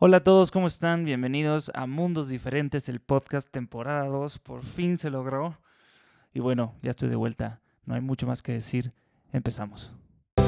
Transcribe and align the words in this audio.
Hola 0.00 0.16
a 0.16 0.24
todos, 0.24 0.50
¿cómo 0.50 0.66
están? 0.66 1.04
Bienvenidos 1.04 1.70
a 1.72 1.86
Mundos 1.86 2.28
Diferentes, 2.28 2.88
el 2.88 2.98
podcast 2.98 3.48
temporada 3.48 4.06
2. 4.06 4.40
Por 4.40 4.64
fin 4.64 4.98
se 4.98 5.08
logró. 5.08 5.56
Y 6.32 6.40
bueno, 6.40 6.74
ya 6.82 6.90
estoy 6.90 7.08
de 7.08 7.14
vuelta. 7.14 7.60
No 7.86 7.94
hay 7.94 8.00
mucho 8.00 8.26
más 8.26 8.42
que 8.42 8.50
decir. 8.50 8.92
Empezamos. 9.32 9.94
Yo 10.36 10.42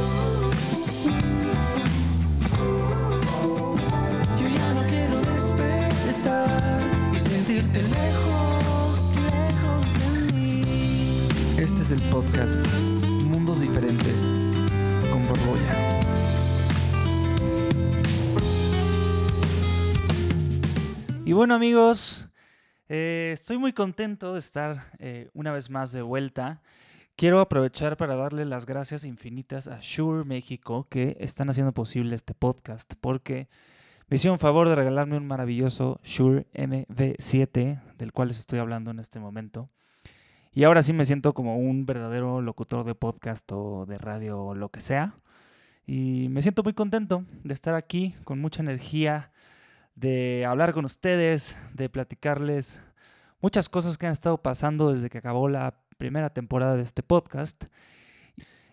ya 4.48 4.74
no 4.74 4.82
quiero 4.88 5.14
despertar 5.32 6.80
y 7.14 7.16
sentirte 7.16 7.82
lejos, 7.82 9.12
lejos 9.14 9.86
de 10.00 10.32
mí. 10.32 11.28
Este 11.56 11.82
es 11.82 11.92
el 11.92 12.00
podcast 12.10 12.66
Mundos 13.28 13.60
Diferentes 13.60 14.28
con 15.12 15.24
Borbolla. 15.28 16.15
Y 21.26 21.32
bueno 21.32 21.56
amigos, 21.56 22.28
eh, 22.88 23.30
estoy 23.32 23.58
muy 23.58 23.72
contento 23.72 24.32
de 24.32 24.38
estar 24.38 24.92
eh, 25.00 25.28
una 25.34 25.50
vez 25.50 25.70
más 25.70 25.90
de 25.90 26.00
vuelta. 26.00 26.62
Quiero 27.16 27.40
aprovechar 27.40 27.96
para 27.96 28.14
darle 28.14 28.44
las 28.44 28.64
gracias 28.64 29.02
infinitas 29.02 29.66
a 29.66 29.80
Shure 29.82 30.24
México 30.24 30.86
que 30.88 31.16
están 31.18 31.50
haciendo 31.50 31.72
posible 31.72 32.14
este 32.14 32.32
podcast 32.32 32.94
porque 33.00 33.48
me 34.06 34.14
hicieron 34.14 34.38
favor 34.38 34.68
de 34.68 34.76
regalarme 34.76 35.16
un 35.16 35.26
maravilloso 35.26 35.98
Shure 36.04 36.46
MV7 36.54 37.82
del 37.98 38.12
cual 38.12 38.28
les 38.28 38.38
estoy 38.38 38.60
hablando 38.60 38.92
en 38.92 39.00
este 39.00 39.18
momento. 39.18 39.68
Y 40.52 40.62
ahora 40.62 40.80
sí 40.80 40.92
me 40.92 41.04
siento 41.04 41.34
como 41.34 41.58
un 41.58 41.86
verdadero 41.86 42.40
locutor 42.40 42.84
de 42.84 42.94
podcast 42.94 43.50
o 43.50 43.84
de 43.84 43.98
radio 43.98 44.40
o 44.40 44.54
lo 44.54 44.68
que 44.68 44.80
sea. 44.80 45.16
Y 45.88 46.28
me 46.30 46.40
siento 46.40 46.62
muy 46.62 46.74
contento 46.74 47.24
de 47.42 47.52
estar 47.52 47.74
aquí 47.74 48.14
con 48.22 48.38
mucha 48.38 48.62
energía, 48.62 49.32
de 49.96 50.44
hablar 50.46 50.72
con 50.74 50.84
ustedes, 50.84 51.58
de 51.74 51.88
platicarles 51.88 52.78
muchas 53.40 53.68
cosas 53.68 53.98
que 53.98 54.06
han 54.06 54.12
estado 54.12 54.40
pasando 54.42 54.92
desde 54.92 55.10
que 55.10 55.18
acabó 55.18 55.48
la 55.48 55.80
primera 55.98 56.30
temporada 56.30 56.76
de 56.76 56.82
este 56.82 57.02
podcast. 57.02 57.64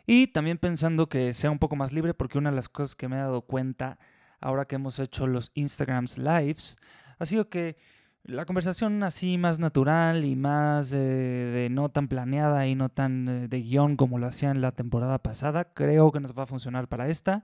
Y 0.05 0.27
también 0.27 0.57
pensando 0.57 1.07
que 1.07 1.33
sea 1.33 1.49
un 1.49 1.59
poco 1.59 1.77
más 1.77 1.93
libre 1.93 2.13
porque 2.13 2.37
una 2.37 2.49
de 2.49 2.57
las 2.57 2.69
cosas 2.69 2.95
que 2.95 3.07
me 3.07 3.15
he 3.15 3.19
dado 3.19 3.41
cuenta 3.41 3.97
ahora 4.41 4.65
que 4.65 4.75
hemos 4.75 4.99
hecho 4.99 5.25
los 5.25 5.51
Instagrams 5.55 6.17
Lives 6.17 6.75
ha 7.17 7.25
sido 7.25 7.47
que 7.47 7.77
la 8.25 8.45
conversación 8.45 9.03
así 9.03 9.37
más 9.37 9.59
natural 9.59 10.25
y 10.25 10.35
más 10.35 10.91
eh, 10.91 10.97
de 10.97 11.69
no 11.69 11.89
tan 11.89 12.09
planeada 12.09 12.67
y 12.67 12.75
no 12.75 12.89
tan 12.89 13.27
eh, 13.27 13.47
de 13.47 13.61
guion 13.61 13.95
como 13.95 14.19
lo 14.19 14.27
hacía 14.27 14.51
en 14.51 14.61
la 14.61 14.71
temporada 14.71 15.19
pasada, 15.19 15.73
creo 15.73 16.11
que 16.11 16.19
nos 16.19 16.37
va 16.37 16.43
a 16.43 16.47
funcionar 16.47 16.87
para 16.87 17.07
esta. 17.07 17.43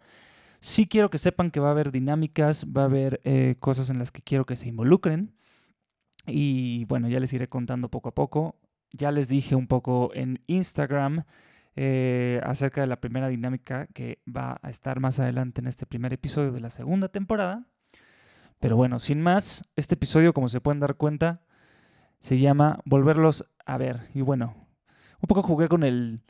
Sí 0.62 0.88
quiero 0.88 1.10
que 1.10 1.18
sepan 1.18 1.52
que 1.52 1.60
va 1.60 1.70
a 1.70 1.72
haber 1.72 1.92
dinámicas, 1.92 2.66
va 2.66 2.84
a 2.84 2.86
haber 2.86 3.22
eh, 3.24 3.56
cosas 3.60 3.90
en 3.90 4.00
las 4.00 4.12
que 4.12 4.22
quiero 4.22 4.46
que 4.46 4.56
se 4.56 4.68
involucren. 4.68 5.34
Y 6.26 6.86
bueno, 6.86 7.08
ya 7.08 7.20
les 7.20 7.32
iré 7.34 7.48
contando 7.48 7.90
poco 7.90 8.10
a 8.10 8.16
poco. 8.16 8.60
Ya 8.92 9.12
les 9.12 9.28
dije 9.28 9.56
un 9.56 9.68
poco 9.68 10.12
en 10.14 10.42
Instagram 10.48 11.24
eh, 11.76 12.42
acerca 12.44 12.82
de 12.82 12.88
la 12.88 13.00
primera 13.00 13.30
dinámica 13.30 13.88
que 13.88 14.22
va 14.28 14.60
a 14.62 14.70
estar 14.70 15.00
más 15.00 15.20
adelante 15.20 15.62
en 15.62 15.68
este 15.68 15.86
primer 15.86 16.12
episodio 16.14 16.52
de 16.52 16.60
la 16.60 16.70
segunda 16.70 17.08
temporada. 17.08 17.68
Pero 18.60 18.76
bueno, 18.76 19.00
sin 19.00 19.22
más, 19.22 19.64
este 19.78 19.96
episodio, 19.96 20.34
como 20.34 20.50
se 20.50 20.60
pueden 20.60 20.82
dar 20.82 20.96
cuenta, 20.96 21.42
se 22.20 22.38
llama 22.38 22.80
Volverlos 22.84 23.50
a 23.66 23.78
ver. 23.78 24.10
Y 24.14 24.22
bueno, 24.22 24.56
un 25.22 25.28
poco 25.28 25.44
jugué 25.44 25.70
con 25.70 25.84
el, 25.84 26.22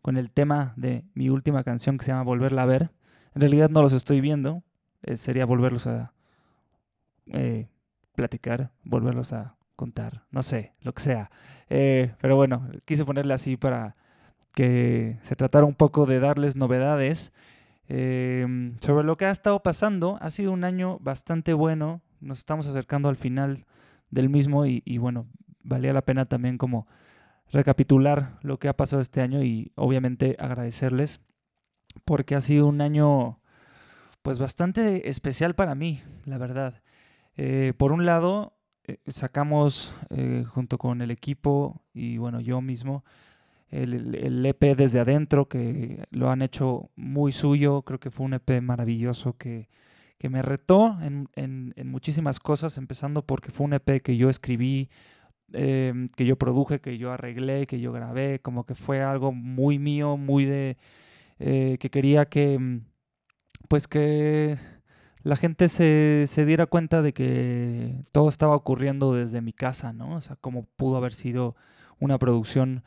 con 0.00 0.16
el 0.16 0.30
tema 0.30 0.72
de 0.76 1.04
mi 1.14 1.28
última 1.28 1.62
canción 1.62 1.98
que 1.98 2.06
se 2.06 2.12
llama 2.12 2.22
Volverla 2.22 2.62
a 2.62 2.66
ver. 2.66 2.90
En 3.34 3.40
realidad 3.40 3.70
no 3.70 3.82
los 3.82 3.92
estoy 3.92 4.20
viendo, 4.20 4.62
eh, 5.02 5.16
sería 5.16 5.44
volverlos 5.44 5.86
a 5.86 6.12
eh, 7.26 7.68
platicar, 8.14 8.70
volverlos 8.84 9.32
a 9.32 9.56
contar, 9.76 10.24
no 10.30 10.42
sé, 10.42 10.72
lo 10.80 10.92
que 10.92 11.02
sea. 11.02 11.30
Eh, 11.68 12.14
pero 12.20 12.36
bueno, 12.36 12.68
quise 12.84 13.04
ponerle 13.04 13.34
así 13.34 13.56
para 13.56 13.94
que 14.52 15.18
se 15.22 15.34
tratara 15.34 15.66
un 15.66 15.74
poco 15.74 16.06
de 16.06 16.20
darles 16.20 16.56
novedades 16.56 17.32
eh, 17.88 18.46
sobre 18.80 19.04
lo 19.04 19.16
que 19.16 19.26
ha 19.26 19.30
estado 19.30 19.62
pasando. 19.62 20.18
Ha 20.20 20.30
sido 20.30 20.52
un 20.52 20.64
año 20.64 20.98
bastante 21.00 21.52
bueno, 21.52 22.02
nos 22.20 22.38
estamos 22.38 22.66
acercando 22.66 23.08
al 23.08 23.16
final 23.16 23.64
del 24.10 24.28
mismo 24.28 24.64
y, 24.66 24.82
y 24.84 24.98
bueno, 24.98 25.26
valía 25.62 25.92
la 25.92 26.02
pena 26.02 26.26
también 26.26 26.56
como 26.56 26.86
recapitular 27.52 28.38
lo 28.42 28.58
que 28.58 28.68
ha 28.68 28.76
pasado 28.76 29.02
este 29.02 29.20
año 29.20 29.42
y 29.42 29.72
obviamente 29.74 30.36
agradecerles 30.38 31.20
porque 32.04 32.34
ha 32.34 32.40
sido 32.40 32.66
un 32.66 32.80
año 32.80 33.40
pues 34.22 34.38
bastante 34.38 35.08
especial 35.08 35.54
para 35.54 35.74
mí, 35.74 36.02
la 36.24 36.38
verdad. 36.38 36.82
Eh, 37.36 37.72
por 37.76 37.92
un 37.92 38.06
lado, 38.06 38.56
eh, 38.86 38.98
sacamos 39.06 39.94
eh, 40.10 40.44
junto 40.46 40.78
con 40.78 41.02
el 41.02 41.10
equipo 41.10 41.82
y 41.92 42.16
bueno, 42.18 42.40
yo 42.40 42.60
mismo, 42.60 43.04
el, 43.70 44.44
EP 44.46 44.76
desde 44.76 45.00
adentro, 45.00 45.48
que 45.48 46.04
lo 46.10 46.30
han 46.30 46.42
hecho 46.42 46.90
muy 46.96 47.32
suyo, 47.32 47.82
creo 47.82 47.98
que 47.98 48.10
fue 48.10 48.26
un 48.26 48.34
EP 48.34 48.62
maravilloso 48.62 49.36
que, 49.36 49.68
que 50.18 50.28
me 50.28 50.42
retó 50.42 50.96
en, 51.02 51.28
en, 51.34 51.72
en, 51.76 51.88
muchísimas 51.90 52.38
cosas, 52.38 52.78
empezando 52.78 53.26
porque 53.26 53.50
fue 53.50 53.66
un 53.66 53.72
EP 53.74 54.00
que 54.00 54.16
yo 54.16 54.30
escribí, 54.30 54.90
eh, 55.52 56.06
que 56.16 56.26
yo 56.26 56.36
produje, 56.36 56.80
que 56.80 56.98
yo 56.98 57.12
arreglé, 57.12 57.66
que 57.66 57.80
yo 57.80 57.92
grabé, 57.92 58.40
como 58.40 58.64
que 58.64 58.74
fue 58.74 59.02
algo 59.02 59.32
muy 59.32 59.78
mío, 59.78 60.16
muy 60.16 60.44
de... 60.44 60.76
Eh, 61.38 61.78
que 61.80 61.90
quería 61.90 62.26
que, 62.26 62.80
pues 63.68 63.88
que 63.88 64.58
la 65.22 65.36
gente 65.36 65.68
se, 65.68 66.24
se, 66.26 66.44
diera 66.44 66.66
cuenta 66.66 67.02
de 67.02 67.12
que 67.12 68.04
todo 68.12 68.28
estaba 68.28 68.54
ocurriendo 68.54 69.14
desde 69.14 69.40
mi 69.40 69.52
casa, 69.52 69.92
¿no? 69.92 70.14
O 70.16 70.20
sea, 70.20 70.36
cómo 70.36 70.64
pudo 70.76 70.96
haber 70.96 71.12
sido 71.12 71.56
una 71.98 72.18
producción 72.18 72.84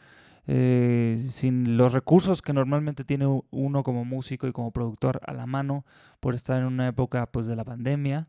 eh, 0.50 1.22
sin 1.30 1.76
los 1.76 1.92
recursos 1.92 2.42
que 2.42 2.54
normalmente 2.54 3.04
tiene 3.04 3.26
uno 3.52 3.84
como 3.84 4.06
músico 4.06 4.48
y 4.48 4.54
como 4.54 4.72
productor 4.72 5.20
a 5.26 5.34
la 5.34 5.46
mano 5.46 5.86
por 6.22 6.36
estar 6.36 6.60
en 6.60 6.66
una 6.66 6.88
época 6.88 7.26
pues 7.26 7.48
de 7.48 7.56
la 7.58 7.66
pandemia. 7.66 8.28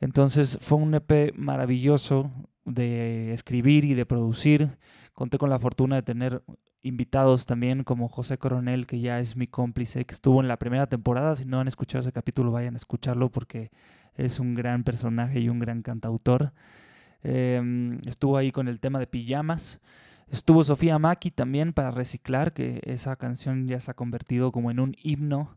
Entonces 0.00 0.58
fue 0.62 0.78
un 0.78 0.94
EP 0.94 1.34
maravilloso 1.36 2.30
de 2.64 3.32
escribir 3.32 3.84
y 3.84 3.94
de 3.94 4.06
producir. 4.06 4.78
Conté 5.12 5.36
con 5.36 5.50
la 5.50 5.58
fortuna 5.58 5.96
de 5.96 6.02
tener 6.02 6.42
invitados 6.82 7.46
también 7.46 7.84
como 7.84 8.08
José 8.08 8.38
Coronel, 8.38 8.86
que 8.86 9.00
ya 9.00 9.18
es 9.18 9.36
mi 9.36 9.46
cómplice, 9.46 10.04
que 10.04 10.14
estuvo 10.14 10.40
en 10.40 10.48
la 10.48 10.58
primera 10.58 10.86
temporada. 10.86 11.36
Si 11.36 11.44
no 11.44 11.60
han 11.60 11.68
escuchado 11.68 12.00
ese 12.00 12.12
capítulo, 12.12 12.52
vayan 12.52 12.74
a 12.74 12.76
escucharlo 12.76 13.30
porque 13.30 13.70
es 14.14 14.40
un 14.40 14.54
gran 14.54 14.84
personaje 14.84 15.40
y 15.40 15.48
un 15.48 15.58
gran 15.58 15.82
cantautor. 15.82 16.52
Eh, 17.22 17.98
estuvo 18.06 18.36
ahí 18.36 18.52
con 18.52 18.68
el 18.68 18.80
tema 18.80 18.98
de 18.98 19.06
pijamas. 19.06 19.80
Estuvo 20.28 20.64
Sofía 20.64 20.98
Maki 20.98 21.30
también 21.30 21.72
para 21.72 21.90
reciclar, 21.90 22.52
que 22.52 22.80
esa 22.84 23.16
canción 23.16 23.68
ya 23.68 23.80
se 23.80 23.90
ha 23.90 23.94
convertido 23.94 24.52
como 24.52 24.70
en 24.70 24.80
un 24.80 24.96
himno 25.02 25.56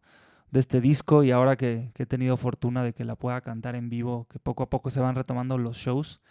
de 0.52 0.60
este 0.60 0.82
disco 0.82 1.24
y 1.24 1.32
ahora 1.32 1.56
que 1.56 1.92
he 1.98 2.06
tenido 2.06 2.38
fortuna 2.38 2.84
de 2.84 2.94
que 2.94 3.04
la 3.04 3.16
pueda 3.16 3.42
cantar 3.42 3.76
en 3.76 3.90
vivo, 3.90 4.28
que 4.32 4.40
poco 4.40 4.64
a 4.64 4.70
poco 4.70 4.90
se 4.90 5.00
van 5.00 5.16
retomando 5.16 5.58
los 5.58 5.78
shows 5.78 6.22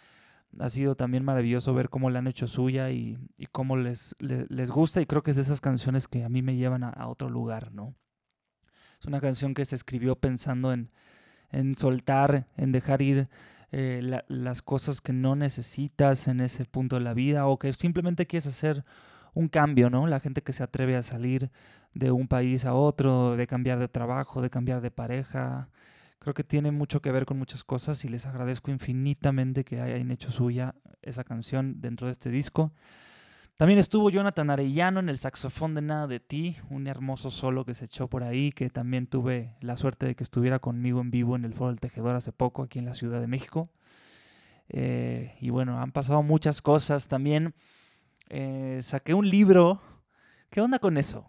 ha 0.57 0.69
sido 0.69 0.95
también 0.95 1.23
maravilloso 1.23 1.73
ver 1.73 1.89
cómo 1.89 2.09
la 2.09 2.19
han 2.19 2.27
hecho 2.27 2.47
suya 2.47 2.89
y, 2.89 3.17
cómo 3.51 3.77
les, 3.77 4.15
les, 4.19 4.49
les, 4.49 4.71
gusta 4.71 5.01
y 5.01 5.05
creo 5.05 5.21
que 5.21 5.31
es 5.31 5.37
de 5.37 5.43
esas 5.43 5.61
canciones 5.61 6.07
que 6.07 6.23
a 6.23 6.29
mí 6.29 6.41
me 6.41 6.55
llevan 6.55 6.83
a, 6.83 7.07
otro 7.07 7.29
lugar, 7.29 7.71
¿no? 7.71 7.95
Es 8.99 9.05
una 9.05 9.21
canción 9.21 9.53
que 9.53 9.65
se 9.65 9.75
escribió 9.75 10.15
pensando 10.15 10.73
en, 10.73 10.91
en 11.51 11.75
soltar, 11.75 12.47
en 12.57 12.71
dejar 12.71 13.01
ir 13.01 13.29
eh, 13.71 14.01
la, 14.03 14.25
las 14.27 14.61
cosas 14.61 14.99
que 14.99 15.13
no 15.13 15.35
necesitas 15.35 16.27
en 16.27 16.41
ese 16.41 16.65
punto 16.65 16.97
de 16.97 17.03
la 17.03 17.13
vida 17.13 17.45
o 17.45 17.59
que 17.59 17.71
simplemente 17.71 18.25
quieres 18.25 18.47
hacer 18.47 18.83
un 19.33 19.47
cambio, 19.47 19.89
¿no? 19.89 20.07
La 20.07 20.19
gente 20.19 20.41
que 20.41 20.53
se 20.53 20.63
atreve 20.63 20.95
a 20.95 21.03
salir 21.03 21.51
de 21.93 22.11
un 22.11 22.27
país 22.27 22.65
a 22.65 22.73
otro, 22.73 23.35
de 23.37 23.47
cambiar 23.47 23.79
de 23.79 23.87
trabajo, 23.87 24.41
de 24.41 24.49
cambiar 24.49 24.81
de 24.81 24.91
pareja, 24.91 25.69
creo 26.19 26.33
que 26.33 26.43
tiene 26.43 26.71
mucho 26.71 27.01
que 27.01 27.11
ver 27.11 27.25
con 27.25 27.37
muchas 27.37 27.63
cosas 27.63 28.03
y 28.05 28.09
les 28.09 28.25
agradezco 28.25 28.71
infinitamente 28.71 29.63
que 29.63 29.81
hayan 29.81 30.11
hecho 30.11 30.31
suya 30.31 30.75
esa 31.01 31.23
canción 31.23 31.81
dentro 31.81 32.07
de 32.07 32.11
este 32.11 32.29
disco. 32.29 32.73
También 33.55 33.79
estuvo 33.79 34.09
Jonathan 34.09 34.49
Arellano 34.51 35.01
en 35.01 35.09
el 35.09 35.17
saxofón 35.17 35.75
de 35.75 35.81
Nada 35.81 36.07
de 36.07 36.21
Ti, 36.21 36.55
un 36.69 36.87
hermoso 36.87 37.29
solo 37.29 37.65
que 37.65 37.73
se 37.73 37.85
echó 37.85 38.07
por 38.07 38.23
ahí, 38.23 38.51
que 38.53 38.69
también 38.69 39.05
tuve 39.05 39.57
la 39.59 39.75
suerte 39.75 40.05
de 40.05 40.15
que 40.15 40.23
estuviera 40.23 40.59
conmigo 40.59 41.01
en 41.01 41.11
vivo 41.11 41.35
en 41.35 41.43
el 41.43 41.53
Foro 41.53 41.69
del 41.69 41.81
Tejedor 41.81 42.15
hace 42.15 42.31
poco 42.31 42.63
aquí 42.63 42.79
en 42.79 42.85
la 42.85 42.93
Ciudad 42.93 43.19
de 43.19 43.27
México. 43.27 43.69
Eh, 44.69 45.35
y 45.41 45.49
bueno, 45.49 45.81
han 45.81 45.91
pasado 45.91 46.23
muchas 46.23 46.61
cosas. 46.61 47.09
También 47.09 47.53
eh, 48.29 48.79
saqué 48.81 49.13
un 49.13 49.29
libro. 49.29 49.81
¿Qué 50.49 50.61
onda 50.61 50.79
con 50.79 50.97
eso? 50.97 51.27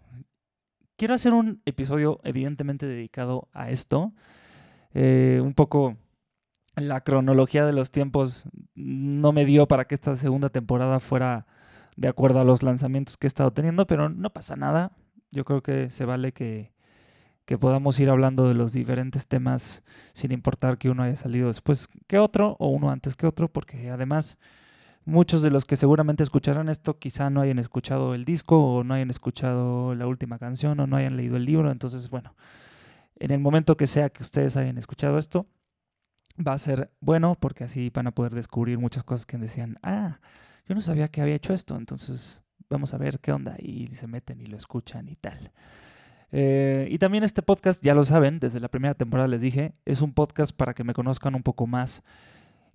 Quiero 0.95 1.15
hacer 1.15 1.33
un 1.33 1.63
episodio 1.65 2.21
evidentemente 2.23 2.87
dedicado 2.87 3.49
a 3.53 3.71
esto 3.71 4.13
eh, 4.95 5.41
un 5.43 5.55
poco 5.55 5.97
la 6.77 7.01
cronología 7.03 7.67
de 7.67 7.73
los 7.73 7.91
tiempos 7.91 8.45
no 8.75 9.33
me 9.33 9.45
dio 9.45 9.69
para 9.69 9.87
que 9.87 9.95
esta 9.95 10.17
segunda 10.17 10.49
temporada 10.49 11.01
fuera 11.01 11.47
de 11.97 12.09
acuerdo 12.09 12.41
a 12.41 12.45
los 12.45 12.63
lanzamientos 12.63 13.17
que 13.17 13.27
he 13.27 13.29
estado 13.29 13.53
teniendo, 13.53 13.87
pero 13.87 14.09
no 14.09 14.31
pasa 14.31 14.57
nada. 14.57 14.93
Yo 15.31 15.45
creo 15.45 15.63
que 15.63 15.91
se 15.91 16.05
vale 16.05 16.33
que, 16.33 16.73
que 17.45 17.59
podamos 17.59 17.99
ir 18.01 18.11
hablando 18.11 18.49
de 18.49 18.55
los 18.55 18.73
diferentes 18.73 19.27
temas 19.27 19.83
sin 20.13 20.33
importar 20.33 20.79
que 20.79 20.91
uno 20.91 21.03
haya 21.03 21.17
salido 21.17 21.49
después 21.49 21.89
que 22.07 22.19
otro 22.19 22.57
o 22.59 22.69
uno 22.69 22.91
antes 22.91 23.17
que 23.17 23.27
otro, 23.27 23.53
porque 23.53 23.91
además 23.91 24.39
muchos 25.05 25.43
de 25.43 25.51
los 25.51 25.65
que 25.65 25.77
seguramente 25.77 26.23
escucharán 26.23 26.69
esto 26.69 26.99
quizá 26.99 27.31
no 27.31 27.41
hayan 27.41 27.59
escuchado 27.59 28.15
el 28.15 28.25
disco 28.25 28.59
o 28.59 28.85
no 28.85 28.95
hayan 28.95 29.11
escuchado 29.11 29.95
la 29.95 30.07
última 30.07 30.39
canción 30.39 30.79
o 30.81 30.87
no 30.87 30.97
hayan 30.97 31.17
leído 31.17 31.37
el 31.37 31.45
libro, 31.45 31.71
entonces 31.71 32.09
bueno, 32.11 32.35
en 33.21 33.31
el 33.31 33.39
momento 33.39 33.77
que 33.77 33.87
sea 33.87 34.09
que 34.11 34.23
ustedes 34.23 34.57
hayan 34.57 34.79
escuchado 34.79 35.19
esto, 35.19 35.47
va 36.47 36.55
a 36.55 36.59
ser 36.59 36.91
bueno 37.01 37.37
porque 37.39 37.65
así 37.65 37.91
van 37.91 38.07
a 38.07 38.15
poder 38.15 38.35
descubrir 38.35 38.79
muchas 38.79 39.05
cosas 39.05 39.27
que 39.27 39.39
decían, 39.39 39.77
ah, 39.83 40.21
yo 40.67 40.75
no 40.75 40.81
sabía 40.81 41.09
que 41.09 41.21
había 41.21 41.35
hecho 41.35 41.53
esto, 41.53 41.77
entonces 41.77 42.43
vamos 42.69 42.95
a 42.95 42.99
ver 42.99 43.21
qué 43.21 43.33
onda 43.33 43.57
y 43.59 43.89
se 43.95 44.07
meten 44.07 44.41
y 44.41 44.47
lo 44.47 44.57
escuchan 44.57 45.09
y 45.09 45.17
tal. 45.17 45.53
Eh, 46.33 46.89
y 46.91 46.99
también 46.99 47.25
este 47.25 47.43
podcast, 47.43 47.85
ya 47.85 47.95
lo 47.95 48.05
saben, 48.05 48.39
desde 48.39 48.61
la 48.61 48.69
primera 48.69 48.95
temporada 48.95 49.29
les 49.29 49.41
dije, 49.41 49.75
es 49.85 50.01
un 50.01 50.15
podcast 50.15 50.57
para 50.57 50.75
que 50.75 50.85
me 50.85 50.95
conozcan 50.95 51.35
un 51.35 51.43
poco 51.43 51.67
más 51.67 52.03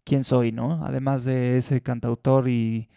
quién 0.03 0.24
soy, 0.24 0.51
¿no? 0.51 0.86
Además 0.86 1.25
de 1.25 1.57
ese 1.57 1.81
cantautor 1.81 2.50
y, 2.50 2.89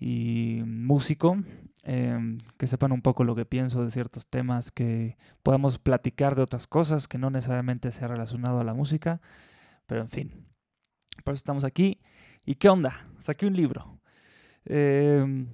y 0.00 0.62
músico, 0.66 1.36
em, 1.82 2.38
que 2.56 2.66
sepan 2.66 2.92
un 2.92 3.02
poco 3.02 3.24
lo 3.24 3.34
que 3.34 3.44
pienso 3.44 3.84
de 3.84 3.90
ciertos 3.90 4.26
temas, 4.26 4.70
que 4.70 5.16
podamos 5.42 5.78
platicar 5.78 6.34
de 6.34 6.42
otras 6.42 6.66
cosas 6.66 7.08
que 7.08 7.18
no 7.18 7.30
necesariamente 7.30 7.90
sea 7.90 8.08
relacionado 8.08 8.60
a 8.60 8.64
la 8.64 8.74
música, 8.74 9.20
pero 9.86 10.02
en 10.02 10.08
fin, 10.08 10.46
por 11.24 11.34
eso 11.34 11.40
estamos 11.40 11.64
aquí. 11.64 12.00
¿Y 12.44 12.56
qué 12.56 12.68
onda? 12.68 13.06
Saqué 13.18 13.46
un 13.46 13.54
libro. 13.54 14.00
Em, 14.64 15.48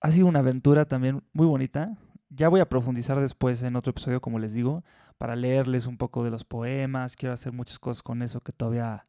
ha 0.00 0.10
sido 0.10 0.26
una 0.26 0.40
aventura 0.40 0.84
también 0.84 1.22
muy 1.32 1.46
bonita. 1.46 1.96
Ya 2.30 2.48
voy 2.48 2.60
a 2.60 2.68
profundizar 2.68 3.20
después 3.20 3.62
en 3.62 3.76
otro 3.76 3.90
episodio, 3.90 4.20
como 4.20 4.38
les 4.38 4.54
digo, 4.54 4.84
para 5.18 5.36
leerles 5.36 5.86
un 5.86 5.96
poco 5.98 6.24
de 6.24 6.30
los 6.30 6.44
poemas. 6.44 7.16
Quiero 7.16 7.34
hacer 7.34 7.52
muchas 7.52 7.78
cosas 7.78 8.02
con 8.02 8.22
eso 8.22 8.40
que 8.40 8.52
todavía 8.52 9.04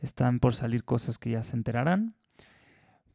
están 0.00 0.40
por 0.40 0.54
salir 0.54 0.84
cosas 0.84 1.18
que 1.18 1.30
ya 1.30 1.42
se 1.42 1.56
enterarán. 1.56 2.14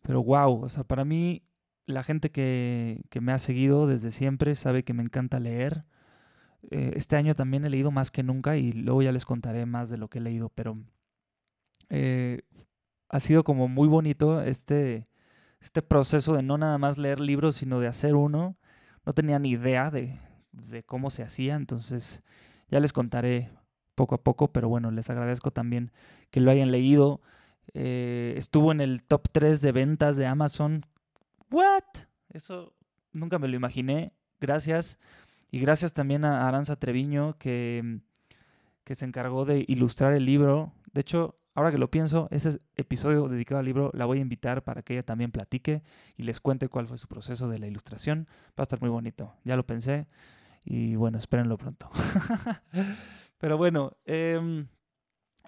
Pero 0.01 0.23
wow, 0.23 0.63
o 0.63 0.69
sea, 0.69 0.83
para 0.83 1.05
mí 1.05 1.43
la 1.89 2.03
gente 2.03 2.31
que, 2.31 3.01
que 3.09 3.21
me 3.21 3.31
ha 3.31 3.39
seguido 3.39 3.87
desde 3.87 4.11
siempre 4.11 4.55
sabe 4.55 4.83
que 4.83 4.93
me 4.93 5.03
encanta 5.03 5.39
leer. 5.39 5.85
Eh, 6.71 6.93
este 6.95 7.15
año 7.15 7.33
también 7.33 7.65
he 7.65 7.69
leído 7.69 7.91
más 7.91 8.11
que 8.11 8.23
nunca 8.23 8.57
y 8.57 8.71
luego 8.73 9.01
ya 9.01 9.11
les 9.11 9.25
contaré 9.25 9.65
más 9.65 9.89
de 9.89 9.97
lo 9.97 10.09
que 10.09 10.19
he 10.19 10.21
leído, 10.21 10.49
pero 10.49 10.77
eh, 11.89 12.41
ha 13.09 13.19
sido 13.19 13.43
como 13.43 13.67
muy 13.67 13.87
bonito 13.87 14.41
este, 14.41 15.07
este 15.61 15.81
proceso 15.81 16.33
de 16.33 16.43
no 16.43 16.57
nada 16.57 16.77
más 16.77 16.97
leer 16.97 17.19
libros, 17.19 17.55
sino 17.55 17.79
de 17.79 17.87
hacer 17.87 18.15
uno. 18.15 18.57
No 19.05 19.13
tenía 19.13 19.39
ni 19.39 19.51
idea 19.51 19.89
de, 19.89 20.19
de 20.51 20.83
cómo 20.83 21.09
se 21.09 21.23
hacía, 21.23 21.55
entonces 21.55 22.23
ya 22.69 22.79
les 22.79 22.93
contaré 22.93 23.51
poco 23.95 24.15
a 24.15 24.23
poco, 24.23 24.51
pero 24.51 24.69
bueno, 24.69 24.91
les 24.91 25.09
agradezco 25.09 25.51
también 25.51 25.91
que 26.31 26.39
lo 26.39 26.51
hayan 26.51 26.71
leído. 26.71 27.21
Eh, 27.73 28.33
estuvo 28.37 28.71
en 28.71 28.81
el 28.81 29.03
top 29.03 29.27
3 29.31 29.61
de 29.61 29.71
ventas 29.71 30.17
de 30.17 30.25
Amazon. 30.25 30.85
¿What? 31.49 31.83
Eso 32.29 32.73
nunca 33.11 33.39
me 33.39 33.47
lo 33.47 33.55
imaginé. 33.55 34.13
Gracias. 34.39 34.99
Y 35.51 35.59
gracias 35.59 35.93
también 35.93 36.25
a 36.25 36.47
Aranza 36.47 36.75
Treviño 36.75 37.37
que, 37.37 37.99
que 38.83 38.95
se 38.95 39.05
encargó 39.05 39.45
de 39.45 39.65
ilustrar 39.67 40.13
el 40.13 40.25
libro. 40.25 40.73
De 40.93 41.01
hecho, 41.01 41.39
ahora 41.55 41.71
que 41.71 41.77
lo 41.77 41.89
pienso, 41.89 42.27
ese 42.31 42.59
episodio 42.75 43.27
dedicado 43.27 43.59
al 43.59 43.65
libro 43.65 43.89
la 43.93 44.05
voy 44.05 44.19
a 44.19 44.21
invitar 44.21 44.63
para 44.63 44.83
que 44.83 44.93
ella 44.93 45.03
también 45.03 45.31
platique 45.31 45.81
y 46.17 46.23
les 46.23 46.39
cuente 46.39 46.69
cuál 46.69 46.87
fue 46.87 46.97
su 46.97 47.07
proceso 47.07 47.49
de 47.49 47.59
la 47.59 47.67
ilustración. 47.67 48.27
Va 48.49 48.61
a 48.61 48.63
estar 48.63 48.79
muy 48.79 48.89
bonito. 48.89 49.33
Ya 49.43 49.55
lo 49.55 49.65
pensé 49.65 50.07
y 50.63 50.95
bueno, 50.95 51.17
espérenlo 51.17 51.57
pronto. 51.57 51.89
Pero 53.39 53.57
bueno, 53.57 53.97
em, 54.05 54.67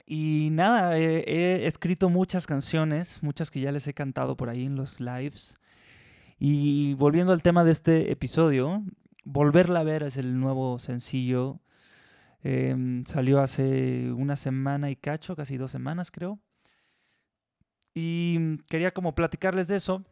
y 0.06 0.50
nada, 0.52 0.98
he 0.98 1.68
escrito 1.68 2.10
muchas 2.10 2.48
canciones, 2.48 3.22
muchas 3.22 3.52
que 3.52 3.60
ya 3.60 3.72
les 3.72 3.88
he 3.88 3.94
cantado 3.94 4.36
por 4.36 4.50
ahí 4.50 4.66
en 4.66 4.76
los 4.76 5.00
lives. 5.00 5.56
Y 6.44 6.96
volviendo 6.96 7.34
al 7.34 7.44
tema 7.44 7.64
de 7.64 7.72
este 7.72 8.12
episodio, 8.12 8.84
Volverla 9.24 9.82
a 9.82 9.84
ver 9.84 10.02
es 10.02 10.18
el 10.18 10.40
nuevo 10.40 10.80
sencillo. 10.80 11.60
Em, 12.42 13.06
salió 13.06 13.42
hace 13.42 14.12
una 14.12 14.36
semana 14.36 14.90
y 14.90 14.96
cacho, 14.96 15.36
casi 15.36 15.58
dos 15.58 15.70
semanas 15.70 16.10
creo. 16.10 16.40
Y 17.94 18.58
quería 18.70 18.90
como 18.90 19.14
platicarles 19.14 19.68
de 19.68 19.76
eso, 19.76 20.04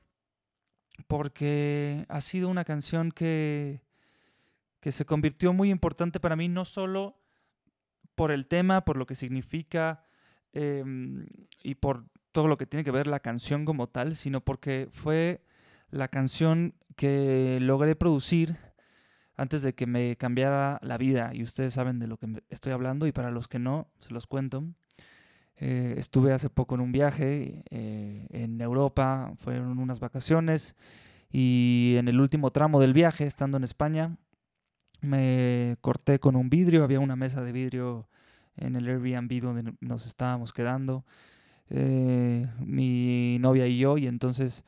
porque 1.07 2.05
ha 2.09 2.21
sido 2.21 2.47
una 2.47 2.63
canción 2.63 3.11
que, 3.11 3.81
que 4.81 4.91
se 4.91 5.05
convirtió 5.05 5.51
muy 5.51 5.71
importante 5.71 6.19
para 6.19 6.35
mí, 6.35 6.47
no 6.47 6.63
solo 6.63 7.17
por 8.13 8.29
el 8.29 8.45
tema, 8.45 8.85
por 8.85 8.97
lo 8.97 9.07
que 9.07 9.15
significa 9.15 10.05
em, 10.53 11.25
y 11.63 11.73
por 11.73 12.05
todo 12.31 12.47
lo 12.47 12.55
que 12.59 12.67
tiene 12.67 12.83
que 12.83 12.91
ver 12.91 13.07
la 13.07 13.19
canción 13.19 13.65
como 13.65 13.89
tal, 13.89 14.15
sino 14.15 14.41
porque 14.41 14.89
fue 14.91 15.41
la 15.91 16.07
canción 16.07 16.73
que 16.95 17.59
logré 17.61 17.95
producir 17.95 18.57
antes 19.35 19.61
de 19.61 19.73
que 19.73 19.87
me 19.87 20.17
cambiara 20.17 20.79
la 20.83 20.97
vida. 20.97 21.31
Y 21.33 21.43
ustedes 21.43 21.73
saben 21.73 21.99
de 21.99 22.07
lo 22.07 22.17
que 22.17 22.27
estoy 22.49 22.73
hablando 22.73 23.07
y 23.07 23.11
para 23.11 23.31
los 23.31 23.47
que 23.47 23.59
no, 23.59 23.87
se 23.97 24.13
los 24.13 24.27
cuento. 24.27 24.65
Eh, 25.55 25.95
estuve 25.97 26.33
hace 26.33 26.49
poco 26.49 26.75
en 26.75 26.81
un 26.81 26.91
viaje 26.91 27.63
eh, 27.69 28.27
en 28.31 28.61
Europa, 28.61 29.33
fueron 29.37 29.77
unas 29.79 29.99
vacaciones 29.99 30.75
y 31.31 31.95
en 31.97 32.07
el 32.07 32.19
último 32.19 32.51
tramo 32.51 32.79
del 32.79 32.93
viaje, 32.93 33.25
estando 33.25 33.57
en 33.57 33.63
España, 33.63 34.17
me 35.01 35.77
corté 35.81 36.19
con 36.19 36.35
un 36.35 36.49
vidrio, 36.49 36.83
había 36.83 36.99
una 36.99 37.15
mesa 37.15 37.41
de 37.41 37.51
vidrio 37.51 38.07
en 38.55 38.75
el 38.75 38.87
Airbnb 38.87 39.41
donde 39.41 39.73
nos 39.81 40.05
estábamos 40.05 40.53
quedando, 40.53 41.05
eh, 41.69 42.47
mi 42.59 43.37
novia 43.39 43.67
y 43.67 43.77
yo, 43.77 43.97
y 43.97 44.07
entonces 44.07 44.63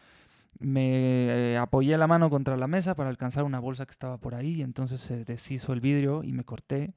me 0.59 1.53
eh, 1.53 1.57
apoyé 1.57 1.97
la 1.97 2.07
mano 2.07 2.29
contra 2.29 2.57
la 2.57 2.67
mesa 2.67 2.95
para 2.95 3.09
alcanzar 3.09 3.43
una 3.43 3.59
bolsa 3.59 3.85
que 3.85 3.91
estaba 3.91 4.17
por 4.17 4.35
ahí, 4.35 4.55
y 4.55 4.61
entonces 4.61 5.01
se 5.01 5.25
deshizo 5.25 5.73
el 5.73 5.81
vidrio 5.81 6.23
y 6.23 6.33
me 6.33 6.43
corté 6.43 6.93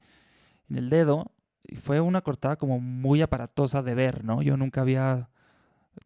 en 0.69 0.77
el 0.77 0.89
dedo. 0.89 1.31
Y 1.63 1.77
fue 1.77 1.99
una 1.99 2.21
cortada 2.21 2.57
como 2.57 2.79
muy 2.79 3.21
aparatosa 3.21 3.81
de 3.81 3.95
ver, 3.95 4.23
¿no? 4.23 4.41
Yo 4.41 4.55
nunca 4.55 4.81
había 4.81 5.29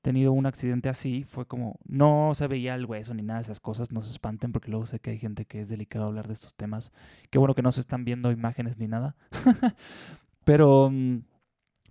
tenido 0.02 0.32
un 0.32 0.46
accidente 0.46 0.90
así. 0.90 1.24
Fue 1.24 1.46
como, 1.46 1.80
no 1.86 2.34
se 2.36 2.48
veía 2.48 2.76
el 2.76 2.86
hueso 2.86 3.14
ni 3.14 3.24
nada 3.24 3.40
de 3.40 3.44
esas 3.44 3.60
cosas, 3.60 3.92
no 3.92 4.02
se 4.02 4.12
espanten 4.12 4.52
porque 4.52 4.72
luego 4.72 4.86
sé 4.86 5.00
que 5.00 5.12
hay 5.12 5.18
gente 5.18 5.46
que 5.46 5.60
es 5.60 5.70
delicado 5.70 6.06
hablar 6.06 6.28
de 6.28 6.34
estos 6.34 6.56
temas. 6.56 6.92
Qué 7.30 7.38
bueno 7.38 7.56
que 7.56 7.62
no 7.62 7.72
se 7.72 7.82
están 7.82 8.06
viendo 8.06 8.32
imágenes 8.32 8.78
ni 8.78 8.88
nada. 8.88 9.16
Pero, 10.46 10.90
mm, 10.92 11.24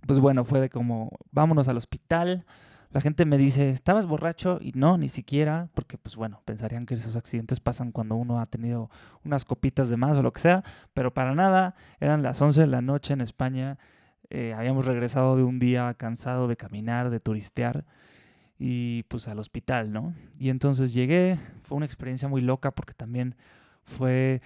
pues 0.07 0.19
bueno, 0.19 0.45
fue 0.45 0.59
de 0.59 0.69
como, 0.69 1.11
vámonos 1.31 1.67
al 1.67 1.77
hospital 1.77 2.45
la 2.91 3.01
gente 3.01 3.25
me 3.25 3.37
dice, 3.37 3.69
¿estabas 3.69 4.07
borracho? 4.07 4.59
Y 4.61 4.71
no, 4.73 4.97
ni 4.97 5.09
siquiera, 5.09 5.69
porque 5.75 5.97
pues 5.97 6.15
bueno, 6.15 6.41
pensarían 6.45 6.85
que 6.85 6.95
esos 6.95 7.15
accidentes 7.15 7.59
pasan 7.59 7.91
cuando 7.91 8.15
uno 8.15 8.39
ha 8.39 8.47
tenido 8.47 8.89
unas 9.23 9.45
copitas 9.45 9.89
de 9.89 9.97
más 9.97 10.17
o 10.17 10.23
lo 10.23 10.33
que 10.33 10.41
sea, 10.41 10.63
pero 10.93 11.13
para 11.13 11.35
nada, 11.35 11.75
eran 11.99 12.23
las 12.23 12.41
11 12.41 12.61
de 12.61 12.67
la 12.67 12.81
noche 12.81 13.13
en 13.13 13.21
España, 13.21 13.77
eh, 14.31 14.53
habíamos 14.55 14.85
regresado 14.85 15.35
de 15.35 15.43
un 15.43 15.59
día 15.59 15.93
cansado 15.95 16.47
de 16.47 16.55
caminar, 16.57 17.09
de 17.09 17.19
turistear 17.19 17.85
y 18.57 19.03
pues 19.03 19.27
al 19.27 19.39
hospital, 19.39 19.91
¿no? 19.91 20.13
Y 20.37 20.49
entonces 20.49 20.93
llegué, 20.93 21.39
fue 21.63 21.77
una 21.77 21.85
experiencia 21.85 22.27
muy 22.27 22.41
loca 22.41 22.71
porque 22.71 22.93
también 22.93 23.35
fue 23.83 24.41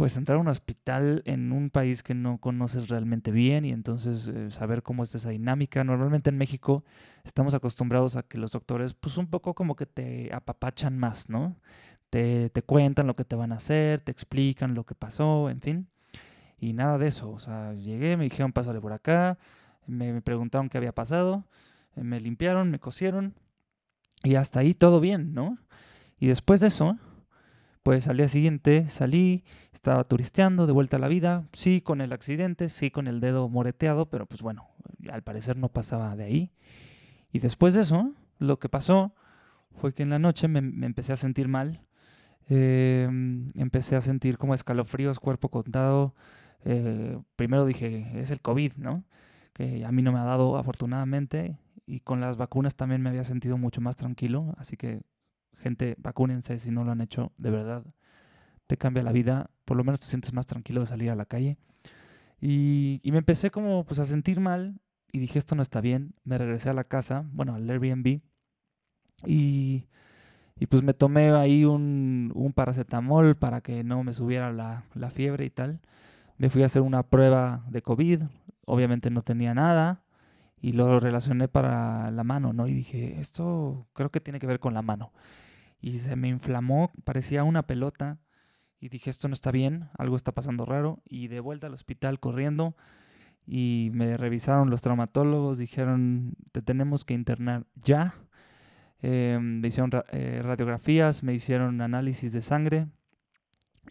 pues 0.00 0.16
entrar 0.16 0.38
a 0.38 0.40
un 0.40 0.48
hospital 0.48 1.22
en 1.26 1.52
un 1.52 1.68
país 1.68 2.02
que 2.02 2.14
no 2.14 2.38
conoces 2.38 2.88
realmente 2.88 3.30
bien 3.30 3.66
y 3.66 3.70
entonces 3.70 4.28
eh, 4.28 4.50
saber 4.50 4.82
cómo 4.82 5.02
es 5.02 5.14
esa 5.14 5.28
dinámica. 5.28 5.84
Normalmente 5.84 6.30
en 6.30 6.38
México 6.38 6.86
estamos 7.22 7.52
acostumbrados 7.52 8.16
a 8.16 8.22
que 8.22 8.38
los 8.38 8.50
doctores 8.50 8.94
pues 8.94 9.18
un 9.18 9.26
poco 9.26 9.54
como 9.54 9.76
que 9.76 9.84
te 9.84 10.32
apapachan 10.32 10.96
más, 10.96 11.28
¿no? 11.28 11.54
Te, 12.08 12.48
te 12.48 12.62
cuentan 12.62 13.08
lo 13.08 13.14
que 13.14 13.26
te 13.26 13.36
van 13.36 13.52
a 13.52 13.56
hacer, 13.56 14.00
te 14.00 14.10
explican 14.10 14.74
lo 14.74 14.86
que 14.86 14.94
pasó, 14.94 15.50
en 15.50 15.60
fin. 15.60 15.88
Y 16.58 16.72
nada 16.72 16.96
de 16.96 17.08
eso. 17.08 17.30
O 17.30 17.38
sea, 17.38 17.74
llegué, 17.74 18.16
me 18.16 18.24
dijeron 18.24 18.54
pásale 18.54 18.80
por 18.80 18.94
acá, 18.94 19.36
me, 19.86 20.14
me 20.14 20.22
preguntaron 20.22 20.70
qué 20.70 20.78
había 20.78 20.94
pasado, 20.94 21.44
me 21.94 22.20
limpiaron, 22.20 22.70
me 22.70 22.78
cosieron 22.78 23.34
y 24.22 24.36
hasta 24.36 24.60
ahí 24.60 24.72
todo 24.72 24.98
bien, 24.98 25.34
¿no? 25.34 25.58
Y 26.18 26.28
después 26.28 26.60
de 26.60 26.68
eso, 26.68 26.96
pues 27.82 28.08
al 28.08 28.18
día 28.18 28.28
siguiente 28.28 28.88
salí, 28.88 29.44
estaba 29.72 30.04
turisteando, 30.04 30.66
de 30.66 30.72
vuelta 30.72 30.96
a 30.96 31.00
la 31.00 31.08
vida, 31.08 31.48
sí 31.52 31.80
con 31.80 32.00
el 32.00 32.12
accidente, 32.12 32.68
sí 32.68 32.90
con 32.90 33.06
el 33.06 33.20
dedo 33.20 33.48
moreteado, 33.48 34.10
pero 34.10 34.26
pues 34.26 34.42
bueno, 34.42 34.68
al 35.10 35.22
parecer 35.22 35.56
no 35.56 35.70
pasaba 35.70 36.14
de 36.16 36.24
ahí. 36.24 36.52
Y 37.32 37.38
después 37.38 37.74
de 37.74 37.82
eso, 37.82 38.12
lo 38.38 38.58
que 38.58 38.68
pasó 38.68 39.14
fue 39.72 39.94
que 39.94 40.02
en 40.02 40.10
la 40.10 40.18
noche 40.18 40.48
me, 40.48 40.58
empecé 40.86 41.12
a 41.12 41.16
sentir 41.16 41.48
mal, 41.48 41.82
em, 42.48 43.48
empecé 43.54 43.96
a 43.96 44.00
sentir 44.00 44.36
como 44.36 44.54
escalofríos, 44.54 45.20
cuerpo 45.20 45.48
contado. 45.50 46.14
Eh, 46.64 47.18
primero 47.36 47.64
dije, 47.64 48.20
es 48.20 48.30
el 48.30 48.40
COVID, 48.42 48.74
¿no? 48.76 49.04
Que 49.54 49.84
a 49.84 49.92
mí 49.92 50.02
no 50.02 50.12
me 50.12 50.18
ha 50.18 50.24
dado 50.24 50.56
afortunadamente 50.56 51.58
y 51.86 52.00
con 52.00 52.20
las 52.20 52.36
vacunas 52.36 52.76
también 52.76 53.02
me 53.02 53.10
había 53.10 53.24
sentido 53.24 53.58
mucho 53.58 53.80
más 53.80 53.96
tranquilo, 53.96 54.54
así 54.58 54.76
que 54.76 55.02
Gente, 55.60 55.94
vacúnense 55.98 56.58
si 56.58 56.70
no 56.70 56.84
lo 56.84 56.92
han 56.92 57.00
hecho, 57.00 57.32
de 57.38 57.50
verdad. 57.50 57.84
Te 58.66 58.76
cambia 58.76 59.02
la 59.02 59.12
vida, 59.12 59.50
por 59.64 59.76
lo 59.76 59.84
menos 59.84 60.00
te 60.00 60.06
sientes 60.06 60.32
más 60.32 60.46
tranquilo 60.46 60.80
de 60.80 60.86
salir 60.86 61.10
a 61.10 61.16
la 61.16 61.26
calle. 61.26 61.58
Y, 62.40 63.00
y 63.02 63.12
me 63.12 63.18
empecé 63.18 63.50
como 63.50 63.84
pues 63.84 64.00
a 64.00 64.06
sentir 64.06 64.40
mal 64.40 64.80
y 65.12 65.18
dije 65.18 65.38
esto 65.38 65.54
no 65.54 65.62
está 65.62 65.80
bien. 65.80 66.14
Me 66.24 66.38
regresé 66.38 66.70
a 66.70 66.74
la 66.74 66.84
casa, 66.84 67.24
bueno, 67.32 67.54
al 67.54 67.68
Airbnb. 67.68 68.20
Y, 69.26 69.86
y 70.58 70.66
pues 70.66 70.82
me 70.82 70.94
tomé 70.94 71.32
ahí 71.32 71.64
un, 71.64 72.32
un 72.34 72.52
paracetamol 72.52 73.36
para 73.36 73.60
que 73.60 73.84
no 73.84 74.02
me 74.04 74.12
subiera 74.14 74.52
la, 74.52 74.84
la 74.94 75.10
fiebre 75.10 75.44
y 75.44 75.50
tal. 75.50 75.80
Me 76.38 76.48
fui 76.48 76.62
a 76.62 76.66
hacer 76.66 76.82
una 76.82 77.02
prueba 77.02 77.64
de 77.68 77.82
COVID. 77.82 78.22
Obviamente 78.64 79.10
no 79.10 79.22
tenía 79.22 79.52
nada 79.52 80.04
y 80.62 80.72
lo 80.72 81.00
relacioné 81.00 81.48
para 81.48 82.10
la 82.10 82.24
mano, 82.24 82.52
¿no? 82.52 82.66
Y 82.66 82.74
dije, 82.74 83.18
esto 83.18 83.86
creo 83.94 84.10
que 84.10 84.20
tiene 84.20 84.38
que 84.38 84.46
ver 84.46 84.60
con 84.60 84.74
la 84.74 84.82
mano. 84.82 85.12
Y 85.80 85.98
se 85.98 86.16
me 86.16 86.28
inflamó, 86.28 86.92
parecía 87.04 87.44
una 87.44 87.66
pelota. 87.66 88.18
Y 88.80 88.88
dije, 88.88 89.10
esto 89.10 89.28
no 89.28 89.34
está 89.34 89.50
bien, 89.50 89.88
algo 89.98 90.16
está 90.16 90.32
pasando 90.32 90.64
raro. 90.64 91.02
Y 91.04 91.28
de 91.28 91.40
vuelta 91.40 91.66
al 91.66 91.74
hospital 91.74 92.20
corriendo. 92.20 92.76
Y 93.46 93.90
me 93.92 94.16
revisaron 94.16 94.70
los 94.70 94.82
traumatólogos, 94.82 95.58
dijeron, 95.58 96.34
te 96.52 96.62
tenemos 96.62 97.04
que 97.04 97.14
internar 97.14 97.66
ya. 97.74 98.14
Eh, 99.02 99.38
me 99.40 99.68
hicieron 99.68 99.90
eh, 100.12 100.40
radiografías, 100.42 101.22
me 101.22 101.34
hicieron 101.34 101.80
análisis 101.80 102.32
de 102.32 102.42
sangre. 102.42 102.86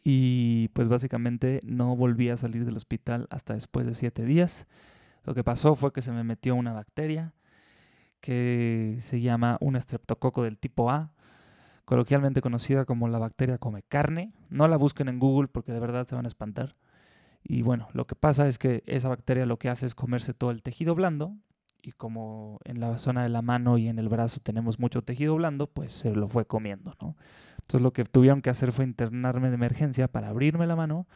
Y 0.03 0.69
pues 0.69 0.87
básicamente 0.87 1.59
no 1.63 1.95
volví 1.95 2.29
a 2.29 2.37
salir 2.37 2.65
del 2.65 2.77
hospital 2.77 3.27
hasta 3.29 3.53
después 3.53 3.85
de 3.85 3.95
siete 3.95 4.23
días. 4.23 4.67
Lo 5.23 5.33
que 5.33 5.43
pasó 5.43 5.75
fue 5.75 5.91
que 5.91 6.01
se 6.01 6.11
me 6.11 6.23
metió 6.23 6.55
una 6.55 6.73
bacteria 6.73 7.33
que 8.21 8.97
se 9.01 9.21
llama 9.21 9.57
un 9.61 9.75
estreptococo 9.75 10.43
del 10.43 10.57
tipo 10.57 10.89
A, 10.89 11.13
coloquialmente 11.89 12.39
conocida 12.41 12.85
como 12.85 13.07
la 13.07 13.17
bacteria 13.17 13.57
come 13.57 13.81
carne. 13.81 14.31
No 14.51 14.67
la 14.67 14.77
busquen 14.77 15.07
en 15.07 15.17
Google 15.17 15.47
porque 15.47 15.71
de 15.71 15.79
verdad 15.79 16.05
se 16.05 16.13
van 16.13 16.25
a 16.25 16.27
espantar. 16.27 16.75
Y 17.43 17.63
bueno, 17.63 17.87
lo 17.93 18.05
que 18.05 18.13
pasa 18.13 18.47
es 18.47 18.59
que 18.59 18.83
esa 18.85 19.09
bacteria 19.09 19.47
lo 19.47 19.57
que 19.57 19.69
hace 19.69 19.87
es 19.87 19.95
comerse 19.95 20.35
todo 20.35 20.51
el 20.51 20.61
tejido 20.61 20.93
blando 20.93 21.35
y 21.81 21.93
como 21.93 22.59
en 22.63 22.79
la 22.79 22.99
zona 22.99 23.23
de 23.23 23.29
la 23.29 23.41
mano 23.41 23.79
y 23.79 23.87
en 23.87 23.97
el 23.97 24.07
brazo 24.07 24.39
tenemos 24.39 24.77
mucho 24.77 25.01
tejido 25.01 25.35
blando, 25.35 25.65
pues 25.65 25.91
se 25.91 26.13
lo 26.13 26.29
fue 26.29 26.45
comiendo, 26.45 26.93
¿no? 27.01 27.15
Entonces 27.61 27.81
lo 27.81 27.91
que 27.91 28.03
tuvieron 28.03 28.43
que 28.43 28.51
hacer 28.51 28.71
fue 28.71 28.85
internarme 28.85 29.49
de 29.49 29.55
emergencia 29.55 30.07
para 30.07 30.27
abrirme 30.27 30.67
la 30.67 30.75
mano, 30.75 31.07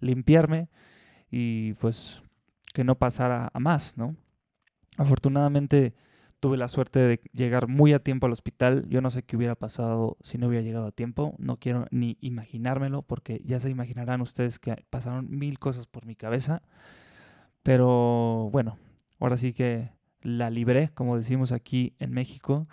limpiarme 0.00 0.70
y 1.30 1.74
pues 1.74 2.22
que 2.72 2.84
no 2.84 2.94
pasara 2.94 3.50
a 3.52 3.60
más, 3.60 3.98
¿no? 3.98 4.16
Afortunadamente 4.96 5.92
tuve 6.42 6.56
la 6.56 6.66
suerte 6.66 6.98
de 6.98 7.20
llegar 7.32 7.68
muy 7.68 7.92
a 7.92 8.00
tiempo 8.00 8.26
al 8.26 8.32
hospital. 8.32 8.84
Yo 8.88 9.00
no 9.00 9.10
sé 9.10 9.22
qué 9.22 9.36
hubiera 9.36 9.54
pasado 9.54 10.16
si 10.22 10.38
no 10.38 10.48
hubiera 10.48 10.64
llegado 10.64 10.86
a 10.86 10.90
tiempo. 10.90 11.36
No 11.38 11.56
quiero 11.60 11.86
ni 11.92 12.18
imaginármelo 12.20 13.02
porque 13.02 13.40
ya 13.44 13.60
se 13.60 13.70
imaginarán 13.70 14.20
ustedes 14.20 14.58
que 14.58 14.84
pasaron 14.90 15.30
mil 15.30 15.60
cosas 15.60 15.86
por 15.86 16.04
mi 16.04 16.16
cabeza. 16.16 16.62
Pero 17.62 18.48
bueno, 18.50 18.76
ahora 19.20 19.36
sí 19.36 19.52
que 19.52 19.92
la 20.20 20.50
libré, 20.50 20.90
como 20.94 21.16
decimos 21.16 21.52
aquí 21.52 21.94
en 22.00 22.10
México. 22.10 22.66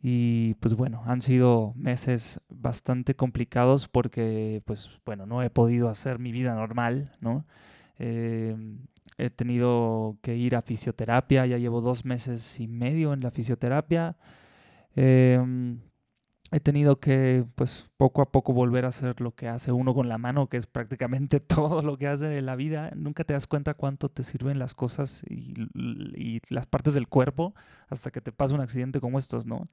Y 0.00 0.54
pues 0.54 0.72
bueno, 0.74 1.02
han 1.04 1.20
sido 1.20 1.74
meses 1.76 2.40
bastante 2.48 3.14
complicados 3.14 3.86
porque 3.86 4.62
pues 4.64 4.98
bueno, 5.04 5.26
no 5.26 5.42
he 5.42 5.50
podido 5.50 5.90
hacer 5.90 6.18
mi 6.18 6.32
vida 6.32 6.54
normal, 6.54 7.14
¿no? 7.20 7.44
Eh, 7.98 8.56
he 9.18 9.30
tenido 9.30 10.18
que 10.22 10.36
ir 10.36 10.56
a 10.56 10.62
fisioterapia, 10.62 11.44
ya 11.46 11.58
llevo 11.58 11.80
dos 11.80 12.04
meses 12.04 12.60
y 12.60 12.68
medio 12.68 13.12
en 13.12 13.20
la 13.20 13.30
fisioterapia. 13.32 14.16
Em, 14.94 15.80
he 16.52 16.60
tenido 16.60 17.00
que, 17.00 17.44
pues, 17.56 17.90
poco 17.96 18.22
a 18.22 18.32
poco 18.32 18.52
volver 18.52 18.84
a 18.84 18.88
hacer 18.88 19.20
lo 19.20 19.34
que 19.34 19.48
hace 19.48 19.72
uno 19.72 19.92
con 19.94 20.08
la 20.08 20.18
mano, 20.18 20.48
que 20.48 20.56
es 20.56 20.66
prácticamente 20.66 21.40
todo 21.40 21.82
lo 21.82 21.98
que 21.98 22.08
hace 22.08 22.38
en 22.38 22.46
la 22.46 22.56
vida. 22.56 22.92
Nunca 22.96 23.24
te 23.24 23.34
das 23.34 23.46
cuenta 23.46 23.74
cuánto 23.74 24.08
te 24.08 24.22
sirven 24.22 24.58
las 24.58 24.74
cosas 24.74 25.24
y, 25.28 25.54
y 26.16 26.40
las 26.48 26.66
partes 26.66 26.94
del 26.94 27.08
cuerpo 27.08 27.54
hasta 27.88 28.10
que 28.10 28.20
te 28.20 28.32
pasa 28.32 28.54
un 28.54 28.60
accidente 28.60 29.00
como 29.00 29.18
estos, 29.18 29.46
¿no? 29.46 29.68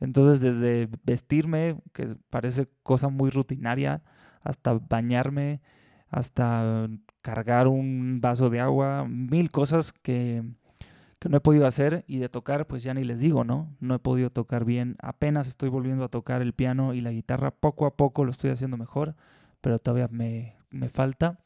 Entonces, 0.00 0.40
desde 0.40 0.88
vestirme, 1.04 1.78
que 1.92 2.16
parece 2.30 2.68
cosa 2.82 3.08
muy 3.08 3.30
rutinaria, 3.30 4.02
hasta 4.42 4.74
bañarme, 4.74 5.62
hasta 6.10 6.88
cargar 7.24 7.68
un 7.68 8.20
vaso 8.20 8.50
de 8.50 8.60
agua, 8.60 9.06
mil 9.08 9.50
cosas 9.50 9.94
que, 9.94 10.42
que 11.18 11.30
no 11.30 11.38
he 11.38 11.40
podido 11.40 11.66
hacer 11.66 12.04
y 12.06 12.18
de 12.18 12.28
tocar, 12.28 12.66
pues 12.66 12.82
ya 12.82 12.92
ni 12.92 13.02
les 13.02 13.18
digo, 13.18 13.44
¿no? 13.44 13.74
No 13.80 13.94
he 13.94 13.98
podido 13.98 14.28
tocar 14.28 14.66
bien, 14.66 14.96
apenas 15.00 15.48
estoy 15.48 15.70
volviendo 15.70 16.04
a 16.04 16.10
tocar 16.10 16.42
el 16.42 16.52
piano 16.52 16.92
y 16.92 17.00
la 17.00 17.12
guitarra, 17.12 17.50
poco 17.50 17.86
a 17.86 17.96
poco 17.96 18.26
lo 18.26 18.30
estoy 18.30 18.50
haciendo 18.50 18.76
mejor, 18.76 19.16
pero 19.62 19.78
todavía 19.78 20.06
me, 20.10 20.54
me 20.68 20.90
falta. 20.90 21.40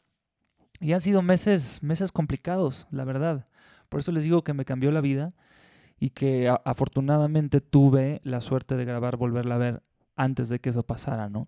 Y 0.81 0.95
han 0.95 1.01
sido 1.01 1.23
meses, 1.23 1.81
meses 1.81 2.11
complicados, 2.11 2.89
la 2.91 3.05
verdad. 3.05 3.47
Por 3.89 4.01
eso 4.01 4.11
les 4.11 4.25
digo 4.25 4.43
que 4.43 4.55
me 4.55 4.65
cambió 4.65 4.91
la 4.91 5.01
vida 5.01 5.31
y 6.01 6.11
que 6.11 6.53
afortunadamente 6.65 7.61
tuve 7.61 8.21
la 8.25 8.41
suerte 8.41 8.77
de 8.77 8.85
grabar 8.85 9.17
Volverla 9.17 9.55
a 9.55 9.59
ver 9.59 9.83
antes 10.17 10.49
de 10.49 10.59
que 10.59 10.71
eso 10.71 10.83
pasara, 10.83 11.29
¿no? 11.29 11.47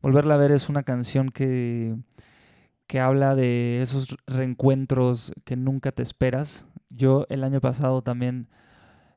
Volverla 0.00 0.34
a 0.34 0.38
ver 0.38 0.52
es 0.52 0.70
una 0.70 0.84
canción 0.84 1.28
que, 1.28 1.96
que 2.88 2.98
habla 2.98 3.36
de 3.36 3.80
esos 3.82 4.16
reencuentros 4.26 5.32
que 5.44 5.54
nunca 5.56 5.92
te 5.92 6.02
esperas. 6.02 6.66
Yo 6.90 7.26
el 7.28 7.44
año 7.44 7.60
pasado 7.60 8.02
también 8.02 8.48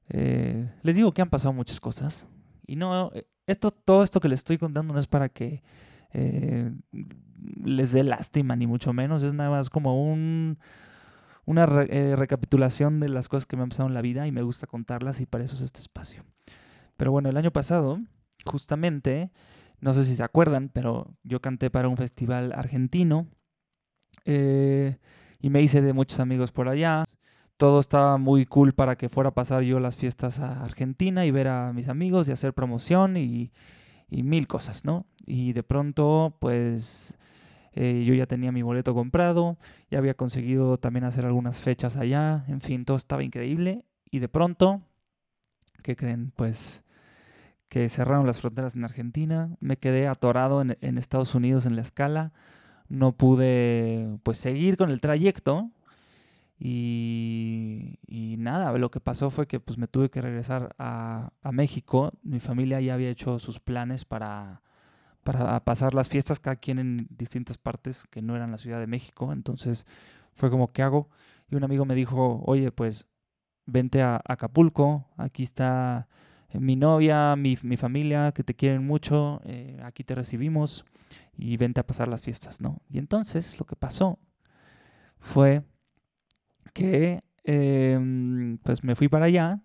eh, 0.10 0.70
les 0.84 0.96
digo 0.96 1.14
que 1.14 1.24
han 1.24 1.30
pasado 1.30 1.54
muchas 1.54 1.80
cosas 1.80 2.28
y 2.68 2.76
no 2.76 3.12
eh, 3.14 3.26
esto 3.48 3.72
todo 3.72 4.04
esto 4.04 4.20
que 4.20 4.28
les 4.28 4.42
estoy 4.42 4.58
contando 4.58 4.94
no 4.94 5.00
es 5.00 5.08
para 5.08 5.30
que 5.30 5.64
eh, 6.14 6.72
les 7.64 7.94
dé 7.94 8.04
lástima 8.04 8.56
ni 8.58 8.68
mucho 8.68 8.92
menos 8.92 9.24
es 9.24 9.34
nada 9.34 9.50
más 9.50 9.70
como 9.70 10.12
un 10.12 10.60
una 11.46 11.66
re- 11.66 12.16
recapitulación 12.18 13.00
de 13.00 13.10
las 13.10 13.30
cosas 13.30 13.46
que 13.46 13.56
me 13.56 13.64
han 13.64 13.70
pasado 13.70 13.88
en 13.88 13.96
la 13.96 14.02
vida 14.02 14.28
y 14.28 14.32
me 14.32 14.44
gusta 14.44 14.68
contarlas 14.68 15.22
y 15.22 15.26
para 15.26 15.44
eso 15.44 15.56
es 15.56 15.62
este 15.62 15.80
espacio. 15.80 16.24
Pero 16.98 17.12
bueno, 17.12 17.30
el 17.30 17.38
año 17.38 17.52
pasado, 17.52 18.00
justamente, 18.46 19.32
no 19.80 19.94
sé 19.94 20.04
si 20.06 20.16
se 20.16 20.24
acuerdan, 20.24 20.70
pero 20.70 21.16
yo 21.24 21.40
canté 21.40 21.72
para 21.72 21.88
un 21.88 21.98
festival 21.98 22.54
argentino 22.54 23.28
eh, 24.26 24.98
y 25.40 25.50
me 25.50 25.62
hice 25.62 25.82
de 25.82 25.94
muchos 25.94 26.20
amigos 26.20 26.52
por 26.52 26.68
allá. 26.68 27.04
Todo 27.58 27.80
estaba 27.80 28.18
muy 28.18 28.46
cool 28.46 28.74
para 28.74 28.96
que 28.96 29.10
fuera 29.10 29.30
a 29.30 29.34
pasar 29.34 29.64
yo 29.64 29.80
las 29.80 29.98
fiestas 29.98 30.40
a 30.40 30.64
Argentina 30.64 31.26
y 31.26 31.32
ver 31.32 31.48
a 31.48 31.74
mis 31.74 31.90
amigos 31.90 32.28
y 32.28 32.32
hacer 32.32 32.54
promoción 32.54 33.18
y, 33.18 33.52
mil 34.10 34.48
cosas, 34.48 34.84
¿no? 34.84 35.06
Y 35.26 35.54
de 35.54 35.64
pronto, 35.64 36.36
pues 36.40 37.16
eh, 37.74 38.04
yo 38.06 38.14
ya 38.14 38.26
tenía 38.26 38.52
mi 38.52 38.62
boleto 38.62 38.94
comprado, 38.94 39.58
ya 39.90 40.00
había 40.00 40.16
conseguido 40.16 40.78
también 40.78 41.06
hacer 41.06 41.26
algunas 41.26 41.62
fechas 41.62 41.98
allá, 41.98 42.44
en 42.48 42.62
fin, 42.62 42.84
todo 42.86 42.98
estaba 42.98 43.24
increíble. 43.24 43.86
Y 44.10 44.20
de 44.20 44.28
pronto, 44.28 44.82
¿qué 45.84 45.96
creen? 45.96 46.34
Pues 46.36 46.84
que 47.70 47.88
cerraron 47.88 48.28
las 48.28 48.42
fronteras 48.42 48.76
en 48.76 48.84
Argentina, 48.84 49.56
me 49.62 49.78
quedé 49.78 50.08
atorado 50.08 50.62
en 50.62 50.98
Estados 50.98 51.36
Unidos 51.36 51.66
en 51.66 51.78
la 51.78 51.84
escala, 51.84 52.34
no 52.92 53.14
pude 53.14 54.18
pues 54.24 54.38
seguir 54.38 54.78
con 54.78 54.92
el 54.92 55.00
trayecto 55.00 55.72
y, 56.60 57.98
nada, 58.38 58.78
lo 58.78 58.92
que 58.92 59.00
pasó 59.00 59.32
fue 59.32 59.48
que 59.48 59.60
pues 59.60 59.80
me 59.80 59.88
tuve 59.88 60.10
que 60.10 60.22
regresar 60.22 60.76
a, 60.78 61.32
a 61.42 61.52
México, 61.52 62.12
mi 62.22 62.40
familia 62.40 62.80
ya 62.82 62.94
había 62.94 63.10
hecho 63.10 63.40
sus 63.40 63.60
planes 63.60 64.06
para, 64.06 64.62
para 65.24 65.60
pasar 65.64 65.96
las 65.96 66.10
fiestas, 66.10 66.40
cada 66.40 66.58
quien 66.58 66.78
en 66.78 67.08
distintas 67.10 67.58
partes 67.58 68.06
que 68.12 68.22
no 68.22 68.36
eran 68.36 68.52
la 68.52 68.60
Ciudad 68.60 68.80
de 68.80 68.86
México, 68.88 69.34
entonces 69.34 69.88
fue 70.34 70.52
como, 70.52 70.72
¿qué 70.72 70.84
hago? 70.84 71.10
Y 71.50 71.56
un 71.56 71.64
amigo 71.64 71.86
me 71.86 71.96
dijo, 71.96 72.44
oye, 72.46 72.72
pues 72.72 73.08
vente 73.66 74.04
a 74.04 74.22
Acapulco, 74.24 75.08
aquí 75.18 75.44
está 75.44 76.08
eh, 76.50 76.60
mi 76.60 76.76
novia, 76.76 77.36
mi, 77.36 77.58
mi 77.64 77.78
familia, 77.78 78.34
que 78.34 78.44
te 78.44 78.54
quieren 78.54 78.86
mucho, 78.86 79.42
eh, 79.46 79.80
aquí 79.84 80.04
te 80.04 80.14
recibimos 80.14 80.86
y 81.42 81.58
vente 81.58 81.80
a 81.80 81.88
pasar 81.88 82.08
las 82.08 82.22
fiestas, 82.22 82.62
¿no? 82.62 82.82
Y 82.88 83.00
entonces 83.00 83.60
lo 83.60 83.66
que 83.66 83.76
pasó 83.76 84.20
fue 85.18 85.64
que 86.74 87.24
em, 87.44 88.60
pues 88.60 88.84
me 88.84 88.96
fui 88.96 89.08
para 89.10 89.26
allá 89.26 89.64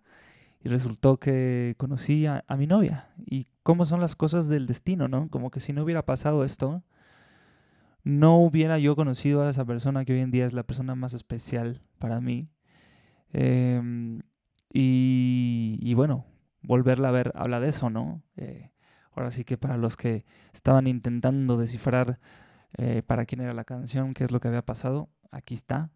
y 0.65 0.71
resultó 0.71 1.19
que 1.19 1.75
conocí 1.77 2.27
a, 2.27 2.43
mi 2.57 2.67
novia. 2.67 3.11
Y 3.27 3.47
cómo 3.63 3.85
son 3.85 4.01
las 4.01 4.17
cosas 4.17 4.49
del 4.49 4.67
destino, 4.67 5.07
¿no? 5.07 5.29
Como 5.29 5.51
que 5.51 5.61
si 5.61 5.75
no 5.75 5.85
hubiera 5.85 6.07
pasado 6.07 6.45
esto, 6.45 6.83
no 8.05 8.39
hubiera 8.39 8.79
yo 8.79 8.97
conocido 8.97 9.43
a 9.43 9.51
esa 9.51 9.67
persona 9.67 10.07
que 10.07 10.15
hoy 10.15 10.21
en 10.21 10.31
día 10.31 10.47
es 10.47 10.55
la 10.55 10.63
persona 10.63 10.95
más 10.95 11.13
especial 11.13 11.83
para 11.99 12.23
mí. 12.23 12.49
Em, 13.33 14.23
y, 14.73 15.79
y 15.83 15.95
bueno, 15.95 16.25
volverla 16.63 17.09
a 17.09 17.13
ver 17.13 17.33
habla 17.35 17.61
de 17.61 17.69
eso, 17.69 17.91
¿no? 17.91 18.23
Eh, 18.37 18.71
ahora 19.17 19.31
sí 19.33 19.45
que 19.45 19.59
para 19.59 19.77
los 19.77 19.97
que 19.97 20.25
estaban 20.53 20.87
intentando 20.87 21.57
descifrar 21.57 22.21
eh, 22.79 23.03
para 23.07 23.27
quién 23.27 23.41
era 23.43 23.55
la 23.55 23.65
canción, 23.65 24.15
qué 24.15 24.25
es 24.25 24.33
lo 24.33 24.41
que 24.41 24.49
había 24.49 24.65
pasado, 24.65 25.11
aquí 25.31 25.55
está, 25.55 25.91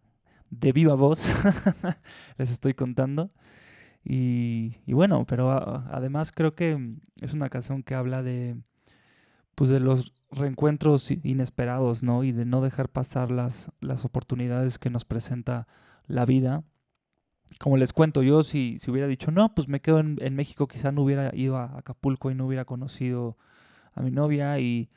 de 0.49 0.73
viva 0.73 0.95
voz, 0.95 1.25
les 2.37 2.51
estoy 2.51 2.73
contando. 2.75 3.31
Y, 4.03 4.75
bueno, 4.87 5.25
pero 5.27 5.51
a- 5.51 5.87
además 5.91 6.31
creo 6.31 6.55
que 6.55 6.97
es 7.21 7.33
una 7.33 7.49
canción 7.49 7.83
que 7.83 7.95
habla 7.95 8.23
de, 8.23 8.57
pues 9.55 9.69
de 9.69 9.79
los 9.79 10.13
reencuentros 10.31 11.11
inesperados, 11.11 12.03
¿no? 12.03 12.23
Y 12.23 12.31
de 12.31 12.45
no 12.45 12.61
dejar 12.61 12.89
pasar 12.89 13.31
las, 13.31 13.71
las 13.81 14.05
oportunidades 14.05 14.79
que 14.79 14.89
nos 14.89 15.05
presenta 15.05 15.67
la 16.07 16.25
vida. 16.25 16.63
Como 17.59 17.77
les 17.77 17.93
cuento, 17.93 18.23
yo 18.23 18.43
si, 18.43 18.77
si 18.79 18.91
hubiera 18.91 19.07
dicho, 19.07 19.31
no, 19.31 19.53
pues 19.53 19.67
me 19.67 19.81
quedo 19.81 19.99
en, 19.99 20.35
México, 20.35 20.67
quizá 20.67 20.91
no 20.91 21.03
hubiera 21.03 21.31
ido 21.35 21.57
a 21.57 21.77
Acapulco 21.77 22.31
y 22.31 22.35
no 22.35 22.47
hubiera 22.47 22.65
conocido 22.65 23.37
a 23.93 24.01
mi 24.01 24.11
novia 24.11 24.59
y, 24.59 24.89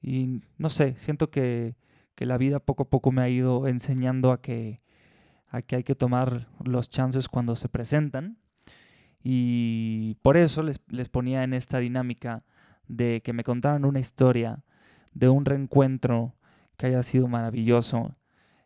y 0.00 0.42
no 0.58 0.70
sé, 0.70 0.94
siento 0.96 1.30
que, 1.30 1.76
que, 2.14 2.24
la 2.24 2.38
vida 2.38 2.60
poco 2.60 2.84
a 2.84 2.88
poco 2.90 3.12
me 3.12 3.22
ha 3.22 3.28
ido 3.28 3.66
enseñando 3.68 4.32
a 4.32 4.40
que, 4.40 4.80
a 5.48 5.60
que 5.62 5.76
hay 5.76 5.84
que 5.84 5.94
tomar 5.94 6.48
los 6.64 6.88
chances 6.88 7.28
cuando 7.28 7.56
se 7.56 7.68
presentan. 7.68 8.38
Y 9.22 10.16
por 10.22 10.36
eso 10.36 10.62
les, 10.62 10.80
les 10.88 11.08
ponía 11.08 11.44
en 11.44 11.52
esta 11.52 11.78
dinámica 11.78 12.44
de 12.88 13.20
que 13.22 13.32
me 13.32 13.44
contaran 13.44 13.84
una 13.84 14.00
historia 14.00 14.64
de 15.14 15.28
un 15.28 15.44
reencuentro 15.44 16.34
que 16.76 16.86
haya 16.86 17.02
sido 17.02 17.28
maravilloso. 17.28 18.16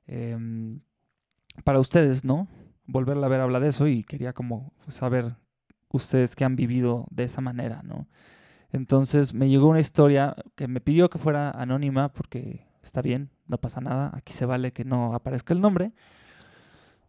Eh, 0.06 0.78
para 1.64 1.80
ustedes, 1.80 2.25
¿no? 2.25 2.49
Volverla 2.86 3.26
a 3.26 3.30
ver 3.30 3.40
habla 3.40 3.60
de 3.60 3.68
eso 3.68 3.86
y 3.86 4.04
quería 4.04 4.32
como 4.32 4.72
saber 4.88 5.36
ustedes 5.90 6.36
que 6.36 6.44
han 6.44 6.56
vivido 6.56 7.06
de 7.10 7.24
esa 7.24 7.40
manera, 7.40 7.82
¿no? 7.82 8.06
Entonces 8.70 9.34
me 9.34 9.48
llegó 9.48 9.68
una 9.68 9.80
historia 9.80 10.34
que 10.54 10.68
me 10.68 10.80
pidió 10.80 11.08
que 11.08 11.18
fuera 11.18 11.50
anónima 11.50 12.12
porque 12.12 12.66
está 12.82 13.02
bien, 13.02 13.30
no 13.46 13.58
pasa 13.58 13.80
nada, 13.80 14.12
aquí 14.14 14.32
se 14.32 14.46
vale 14.46 14.72
que 14.72 14.84
no 14.84 15.14
aparezca 15.14 15.54
el 15.54 15.60
nombre, 15.60 15.92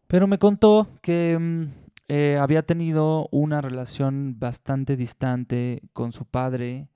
pero 0.07 0.27
me 0.27 0.37
contó 0.37 0.87
que 1.01 1.67
eh, 2.07 2.37
había 2.39 2.63
tenido 2.63 3.27
una 3.31 3.61
relación 3.61 4.39
bastante 4.39 4.95
distante 4.95 5.81
con 5.93 6.11
su 6.11 6.25
padre 6.25 6.89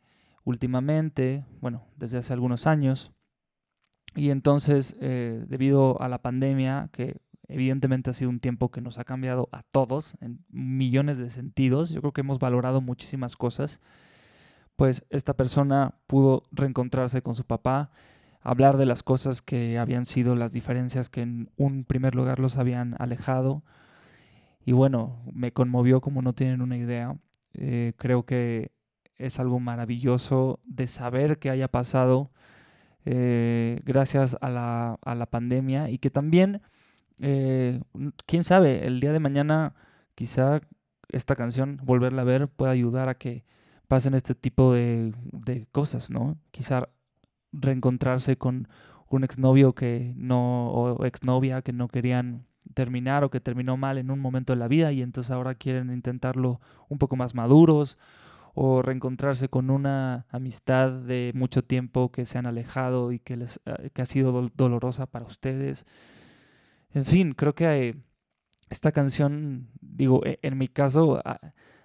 últimamente, 0.44 1.46
bueno, 1.60 1.86
desde 1.98 2.18
hace 2.18 2.34
algunos 2.34 2.66
años, 2.66 3.12
y 4.16 4.30
entonces 4.30 4.98
eh, 5.00 5.44
debido 5.48 6.02
a 6.02 6.10
la 6.10 6.22
pandemia, 6.22 6.90
que 6.92 7.22
evidentemente 7.52 8.10
ha 8.10 8.14
sido 8.14 8.30
un 8.30 8.40
tiempo 8.40 8.72
que 8.72 8.82
nos 8.82 8.98
ha 8.98 9.04
cambiado 9.04 9.50
a 9.52 9.64
todos 9.64 10.16
en 10.22 10.44
millones 10.50 11.18
de 11.18 11.30
sentidos. 11.30 11.90
Yo 11.90 12.02
creo 12.02 12.14
que 12.14 12.22
hemos 12.22 12.40
valorado 12.40 12.82
muchísimas 12.82 13.36
cosas. 13.36 13.82
Pues 14.76 15.06
esta 15.10 15.36
persona 15.36 15.96
pudo 16.08 16.44
reencontrarse 16.52 17.22
con 17.22 17.36
su 17.36 17.46
papá, 17.46 17.92
hablar 18.42 18.78
de 18.78 18.86
las 18.86 19.04
cosas 19.04 19.42
que 19.42 19.78
habían 19.78 20.06
sido 20.06 20.36
las 20.36 20.54
diferencias 20.54 21.10
que 21.10 21.22
en 21.22 21.52
un 21.58 21.84
primer 21.84 22.16
lugar 22.16 22.40
los 22.40 22.58
habían 22.58 22.96
alejado. 23.00 23.64
Y 24.66 24.72
bueno, 24.72 25.22
me 25.34 25.54
conmovió 25.54 26.02
como 26.02 26.22
no 26.22 26.34
tienen 26.34 26.62
una 26.62 26.78
idea. 26.78 27.18
Eh, 27.54 27.94
creo 27.98 28.26
que 28.26 28.72
es 29.18 29.40
algo 29.40 29.60
maravilloso 29.60 30.60
de 30.64 30.88
saber 30.88 31.38
que 31.38 31.50
haya 31.50 31.68
pasado 31.68 32.32
eh, 33.06 33.82
gracias 33.84 34.38
a 34.42 34.50
la, 34.50 35.00
a 35.04 35.16
la 35.16 35.26
pandemia 35.26 35.90
y 35.90 35.98
que 35.98 36.10
también 36.10 36.62
eh, 37.22 37.82
quién 38.26 38.44
sabe, 38.44 38.86
el 38.86 39.00
día 39.00 39.14
de 39.14 39.20
mañana 39.20 39.76
quizá 40.16 40.62
esta 41.10 41.36
canción, 41.36 41.78
volverla 41.84 42.22
a 42.22 42.26
ver, 42.26 42.48
pueda 42.48 42.72
ayudar 42.72 43.10
a 43.10 43.16
que 43.16 43.44
pasen 43.88 44.14
este 44.14 44.36
tipo 44.36 44.74
de, 44.74 45.14
de 45.32 45.68
cosas, 45.72 46.10
¿no? 46.12 46.38
Quizá 46.52 46.90
reencontrarse 47.52 48.38
con 48.38 48.68
un 49.10 49.24
exnovio 49.24 49.74
que 49.74 50.14
no, 50.16 50.70
o 50.72 51.06
exnovia 51.06 51.62
que 51.62 51.74
no 51.74 51.90
querían 51.90 52.46
terminar 52.74 53.24
o 53.24 53.30
que 53.30 53.42
terminó 53.42 53.76
mal 53.78 53.98
en 53.98 54.12
un 54.12 54.20
momento 54.20 54.54
de 54.54 54.60
la 54.60 54.68
vida 54.68 54.92
y 54.92 55.02
entonces 55.02 55.32
ahora 55.32 55.56
quieren 55.56 55.92
intentarlo 55.92 56.62
un 56.90 56.98
poco 56.98 57.16
más 57.16 57.36
maduros 57.36 57.98
o 58.54 58.82
reencontrarse 58.82 59.50
con 59.50 59.70
una 59.70 60.26
amistad 60.30 60.92
de 60.92 61.32
mucho 61.36 61.64
tiempo 61.64 62.12
que 62.12 62.26
se 62.26 62.38
han 62.38 62.46
alejado 62.46 63.12
y 63.12 63.20
que, 63.20 63.38
les, 63.38 63.60
eh, 63.66 63.90
que 63.94 64.02
ha 64.02 64.06
sido 64.06 64.50
dolorosa 64.56 65.06
para 65.06 65.26
ustedes. 65.26 65.86
En 66.94 67.06
fin, 67.06 67.34
creo 67.34 67.56
que 67.56 67.90
eh, 67.90 67.96
esta 68.70 68.92
canción, 68.92 69.70
digo, 69.82 70.26
e, 70.26 70.40
en 70.42 70.58
mi 70.58 70.68
caso 70.68 71.22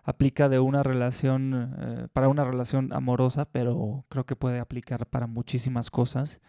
aplica 0.02 0.48
de 0.48 0.60
una 0.60 0.82
relación, 0.82 1.74
eh, 1.81 2.09
para 2.12 2.28
una 2.28 2.44
relación 2.44 2.92
amorosa, 2.92 3.44
pero 3.46 4.04
creo 4.09 4.24
que 4.24 4.37
puede 4.37 4.61
aplicar 4.61 5.07
para 5.07 5.26
muchísimas 5.26 5.90
cosas. 5.90 6.40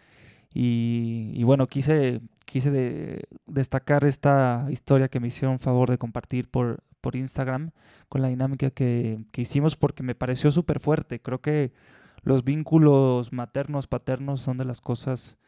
Y, 0.54 1.42
bueno, 1.44 1.66
quise, 1.66 2.20
quise 2.46 3.22
destacar 3.46 4.04
esta 4.04 4.66
historia 4.70 5.08
que 5.08 5.20
me 5.20 5.28
hicieron 5.28 5.58
favor 5.58 5.90
de 5.90 5.98
compartir 5.98 6.50
por, 6.50 6.82
por 7.00 7.16
Instagram 7.16 7.72
con 8.08 8.22
la 8.22 8.28
dinámica 8.28 8.70
que, 8.70 9.24
que 9.30 9.42
hicimos 9.42 9.76
porque 9.76 10.02
me 10.02 10.14
pareció 10.14 10.50
súper 10.50 10.80
fuerte. 10.80 11.20
Creo 11.20 11.40
que 11.40 11.72
los 12.22 12.44
vínculos 12.44 13.32
maternos, 13.32 13.86
paternos 13.88 14.40
son 14.40 14.58
de 14.58 14.64
las 14.64 14.80
cosas 14.80 15.38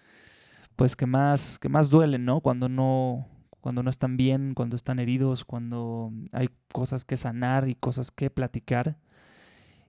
pues 0.80 0.96
que 0.96 1.04
más, 1.04 1.58
que 1.58 1.68
más 1.68 1.90
duelen, 1.90 2.24
¿no? 2.24 2.40
Cuando 2.40 2.70
no, 2.70 3.28
cuando 3.60 3.82
no 3.82 3.90
están 3.90 4.16
bien, 4.16 4.54
cuando 4.54 4.76
están 4.76 4.98
heridos, 4.98 5.44
cuando 5.44 6.10
hay 6.32 6.48
cosas 6.72 7.04
que 7.04 7.18
sanar 7.18 7.68
y 7.68 7.74
cosas 7.74 8.10
que 8.10 8.30
platicar. 8.30 8.96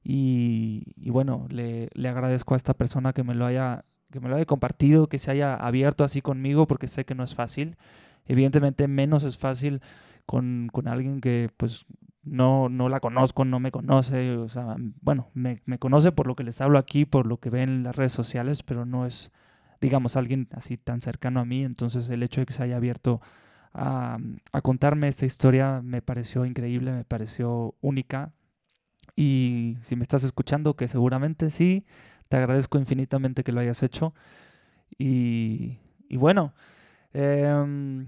Y, 0.03 0.83
bueno, 0.97 1.47
le, 1.47 1.87
le, 1.93 2.09
agradezco 2.09 2.55
a 2.55 2.57
esta 2.57 2.73
persona 2.73 3.13
que 3.13 3.23
me 3.23 3.35
lo 3.35 3.45
haya 3.45 3.85
que 4.11 4.19
me 4.19 4.27
lo 4.27 4.35
haya 4.35 4.43
compartido, 4.43 5.07
que 5.07 5.17
se 5.17 5.31
haya 5.31 5.55
abierto 5.55 6.03
así 6.03 6.21
conmigo, 6.21 6.67
porque 6.67 6.89
sé 6.89 7.05
que 7.05 7.15
no 7.15 7.23
es 7.23 7.35
fácil. 7.35 7.77
Evidentemente 8.25 8.89
menos 8.89 9.23
es 9.23 9.37
fácil 9.37 9.79
con, 10.25 10.67
con 10.73 10.89
alguien 10.89 11.21
que 11.21 11.49
pues 11.55 11.85
no, 12.21 12.67
no 12.67 12.89
la 12.89 12.99
conozco, 12.99 13.45
no 13.45 13.61
me 13.61 13.71
conoce, 13.71 14.37
bueno, 14.99 15.29
me, 15.35 15.61
me 15.63 15.79
conoce 15.79 16.11
por 16.11 16.27
lo 16.27 16.35
que 16.35 16.43
les 16.43 16.59
hablo 16.59 16.77
aquí, 16.77 17.05
por 17.05 17.27
lo 17.27 17.37
que 17.37 17.49
ven 17.49 17.69
en 17.69 17.83
las 17.83 17.95
redes 17.95 18.11
sociales, 18.11 18.61
pero 18.63 18.85
no 18.85 19.05
es 19.05 19.31
digamos, 19.81 20.15
alguien 20.15 20.47
así 20.51 20.77
tan 20.77 21.01
cercano 21.01 21.39
a 21.39 21.45
mí. 21.45 21.63
Entonces 21.63 22.09
el 22.09 22.23
hecho 22.23 22.41
de 22.41 22.45
que 22.45 22.53
se 22.53 22.63
haya 22.63 22.77
abierto 22.77 23.21
a, 23.73 24.17
a 24.51 24.61
contarme 24.61 25.07
esta 25.07 25.25
historia 25.25 25.81
me 25.83 26.01
pareció 26.01 26.45
increíble, 26.45 26.91
me 26.93 27.03
pareció 27.03 27.75
única. 27.81 28.31
Y 29.15 29.77
si 29.81 29.95
me 29.95 30.03
estás 30.03 30.23
escuchando, 30.23 30.75
que 30.75 30.87
seguramente 30.87 31.49
sí, 31.49 31.85
te 32.31 32.37
agradezco 32.37 32.77
infinitamente 32.77 33.43
que 33.43 33.51
lo 33.51 33.59
hayas 33.59 33.83
hecho. 33.83 34.13
Y, 34.97 35.77
bueno, 36.11 36.53
eh, 37.13 38.05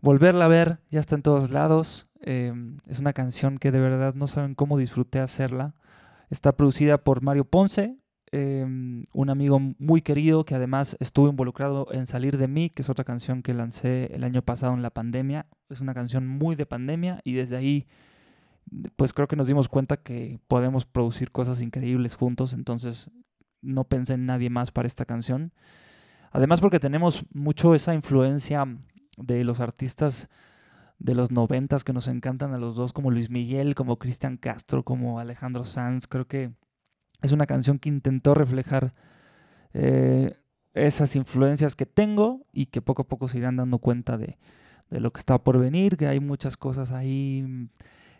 volverla 0.00 0.46
a 0.46 0.48
ver, 0.48 0.80
ya 0.90 1.00
está 1.00 1.14
en 1.14 1.22
todos 1.22 1.50
lados. 1.50 2.08
Eh, 2.22 2.52
es 2.88 2.98
una 2.98 3.12
canción 3.12 3.58
que 3.58 3.70
de 3.70 3.80
verdad 3.80 4.14
no 4.14 4.26
saben 4.26 4.54
cómo 4.54 4.78
disfruté 4.78 5.20
hacerla. 5.20 5.74
Está 6.28 6.56
producida 6.56 6.98
por 6.98 7.22
Mario 7.22 7.44
Ponce, 7.44 7.96
eh, 8.32 8.64
un 9.12 9.30
amigo 9.30 9.58
muy 9.78 10.02
querido 10.02 10.44
que 10.44 10.54
además 10.54 10.96
estuvo 11.00 11.28
involucrado 11.28 11.88
en 11.92 12.06
Salir 12.06 12.38
de 12.38 12.48
mí, 12.48 12.70
que 12.70 12.82
es 12.82 12.88
otra 12.88 13.04
canción 13.04 13.42
que 13.42 13.54
lancé 13.54 14.14
el 14.14 14.24
año 14.24 14.42
pasado 14.42 14.74
en 14.74 14.82
la 14.82 14.90
pandemia. 14.90 15.46
Es 15.68 15.80
una 15.80 15.94
canción 15.94 16.26
muy 16.26 16.54
de 16.56 16.66
pandemia 16.66 17.20
y 17.24 17.34
desde 17.34 17.56
ahí 17.56 17.86
pues 18.96 19.12
creo 19.12 19.26
que 19.26 19.36
nos 19.36 19.48
dimos 19.48 19.68
cuenta 19.68 19.96
que 19.96 20.38
podemos 20.46 20.86
producir 20.86 21.32
cosas 21.32 21.60
increíbles 21.60 22.14
juntos, 22.14 22.52
entonces 22.52 23.10
no 23.62 23.84
pensé 23.84 24.14
en 24.14 24.26
nadie 24.26 24.50
más 24.50 24.70
para 24.70 24.86
esta 24.86 25.04
canción. 25.04 25.52
Además 26.30 26.60
porque 26.60 26.78
tenemos 26.78 27.24
mucho 27.32 27.74
esa 27.74 27.94
influencia 27.94 28.64
de 29.16 29.44
los 29.44 29.60
artistas 29.60 30.28
de 30.98 31.14
los 31.14 31.30
noventas 31.30 31.82
que 31.82 31.94
nos 31.94 32.08
encantan 32.08 32.52
a 32.52 32.58
los 32.58 32.76
dos, 32.76 32.92
como 32.92 33.10
Luis 33.10 33.30
Miguel, 33.30 33.74
como 33.74 33.98
Cristian 33.98 34.36
Castro, 34.36 34.84
como 34.84 35.18
Alejandro 35.18 35.64
Sanz. 35.64 36.06
Creo 36.06 36.28
que 36.28 36.52
es 37.22 37.32
una 37.32 37.46
canción 37.46 37.78
que 37.78 37.88
intentó 37.88 38.34
reflejar 38.34 38.94
eh, 39.74 40.34
esas 40.74 41.16
influencias 41.16 41.74
que 41.74 41.86
tengo 41.86 42.46
y 42.52 42.66
que 42.66 42.82
poco 42.82 43.02
a 43.02 43.08
poco 43.08 43.28
se 43.28 43.38
irán 43.38 43.56
dando 43.56 43.78
cuenta 43.78 44.16
de, 44.16 44.38
de 44.90 45.00
lo 45.00 45.12
que 45.12 45.20
está 45.20 45.38
por 45.38 45.58
venir, 45.58 45.96
que 45.96 46.06
hay 46.06 46.20
muchas 46.20 46.56
cosas 46.56 46.92
ahí 46.92 47.68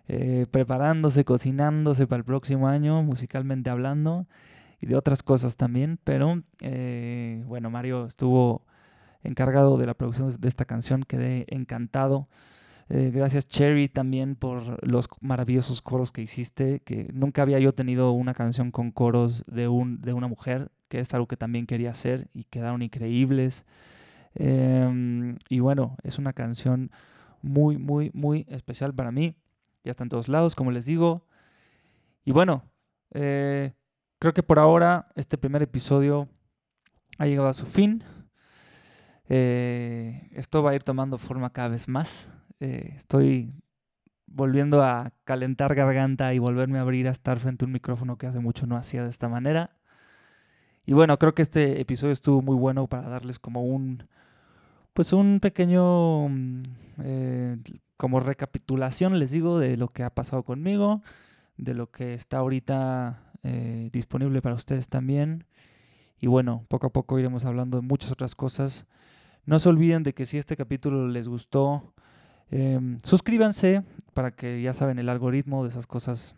eh, 0.09 0.47
preparándose, 0.51 1.25
cocinándose 1.25 2.07
para 2.07 2.19
el 2.19 2.25
próximo 2.25 2.69
año, 2.69 3.03
musicalmente 3.03 3.71
hablando, 3.71 4.27
y 4.81 4.87
de 4.87 4.97
otras 4.97 5.23
cosas 5.23 5.57
también. 5.57 5.99
Pero 6.03 6.43
eh, 6.61 7.45
bueno, 7.47 7.71
Mario 7.71 8.07
estuvo 8.07 8.65
encargado 9.23 9.77
de 9.77 9.87
la 9.87 9.95
producción 9.95 10.35
de 10.41 10.49
esta 10.49 10.65
canción, 10.65 11.05
quedé 11.05 11.45
encantado. 11.49 12.29
Eh, 12.93 13.13
gracias 13.15 13.47
Cherry 13.47 13.89
también 13.89 14.35
por 14.35 14.85
los 14.87 15.09
maravillosos 15.21 15.81
coros 15.81 16.11
que 16.11 16.23
hiciste, 16.23 16.81
que 16.81 17.09
nunca 17.13 17.43
había 17.43 17.61
yo 17.61 17.73
tenido 17.73 18.11
una 18.11 18.35
canción 18.35 18.73
con 18.73 18.91
coros 18.91 19.45
de, 19.47 19.69
un, 19.69 20.01
de 20.01 20.13
una 20.13 20.27
mujer, 20.27 20.73
que 20.89 20.99
es 20.99 21.15
algo 21.15 21.29
que 21.29 21.37
también 21.37 21.67
quería 21.67 21.91
hacer 21.91 22.29
y 22.35 22.45
quedaron 22.45 22.83
increíbles. 22.83 23.65
Eh, 24.35 25.37
y 25.49 25.61
bueno, 25.61 25.97
es 26.03 26.19
una 26.19 26.33
canción 26.33 26.91
muy, 27.43 27.79
muy, 27.79 28.11
muy 28.13 28.45
especial 28.49 28.93
para 28.93 29.13
mí. 29.13 29.37
Ya 29.85 29.93
está 29.93 30.03
en 30.03 30.11
todos 30.11 30.29
lados, 30.29 30.57
como 30.57 30.73
les 30.73 30.87
digo. 30.87 31.25
Y 32.25 32.33
bueno, 32.33 32.65
eh, 33.13 33.73
creo 34.19 34.35
que 34.35 34.43
por 34.43 34.59
ahora 34.59 35.09
este 35.15 35.39
primer 35.39 35.63
episodio 35.63 36.29
ha 37.19 37.27
llegado 37.27 37.49
a 37.49 37.55
su 37.55 37.67
fin. 37.67 38.03
Eh, 39.29 40.29
esto 40.33 40.61
va 40.63 40.73
a 40.73 40.75
ir 40.75 40.83
tomando 40.83 41.19
forma 41.19 41.53
cada 41.53 41.69
vez 41.69 41.89
más. 41.89 42.35
Eh, 42.61 42.93
estoy 42.97 43.53
volviendo 44.27 44.83
a 44.83 45.13
calentar 45.25 45.75
garganta 45.75 46.33
y 46.35 46.39
volverme 46.39 46.79
a 46.79 46.83
abrir 46.83 47.09
a 47.09 47.11
estar 47.11 47.39
frente 47.41 47.65
a 47.65 47.67
un 47.67 47.73
micrófono 47.73 48.17
que 48.17 48.27
hace 48.27 48.39
mucho 48.39 48.67
no 48.67 48.77
hacía 48.77 49.03
de 49.03 49.11
esta 49.11 49.29
manera. 49.29 49.77
Y 50.87 50.93
bueno, 50.93 51.19
creo 51.19 51.35
que 51.35 51.43
este 51.43 51.81
episodio 51.81 52.13
estuvo 52.13 52.43
muy 52.43 52.57
bueno 52.57 52.87
para 52.87 53.09
darles 53.09 53.39
como 53.39 53.65
un, 53.65 54.09
pues 54.93 55.13
un 55.13 55.41
pequeño, 55.41 56.29
mm, 56.29 56.63
eh, 57.03 57.57
como 57.97 58.21
recapitulación, 58.21 59.19
les 59.19 59.31
digo, 59.31 59.59
de 59.59 59.77
lo 59.77 59.89
que 59.89 60.03
ha 60.05 60.11
pasado 60.11 60.43
conmigo, 60.45 61.03
de 61.57 61.75
lo 61.75 61.91
que 61.91 62.15
está 62.15 62.39
ahorita 62.39 63.33
eh, 63.43 63.91
disponible 63.93 64.43
para 64.43 64.55
ustedes 64.55 64.89
también. 64.89 65.45
Y 66.21 66.27
bueno, 66.27 66.67
poco 66.69 66.89
a 66.89 66.93
poco 66.93 67.19
iremos 67.19 67.45
hablando 67.45 67.81
de 67.81 67.87
muchas 67.87 68.13
otras 68.13 68.35
cosas. 68.35 68.87
No 69.47 69.59
se 69.59 69.69
olviden 69.69 70.03
de 70.03 70.15
que 70.15 70.27
si 70.27 70.39
este 70.39 70.57
capítulo 70.57 71.09
les 71.09 71.29
gustó, 71.29 71.95
em, 72.51 72.99
suscríbanse 73.03 73.83
para 74.15 74.31
que 74.33 74.61
ya 74.63 74.73
saben 74.73 74.99
el 74.99 75.09
algoritmo 75.09 75.63
de 75.63 75.71
esas 75.71 75.87
cosas 75.87 76.35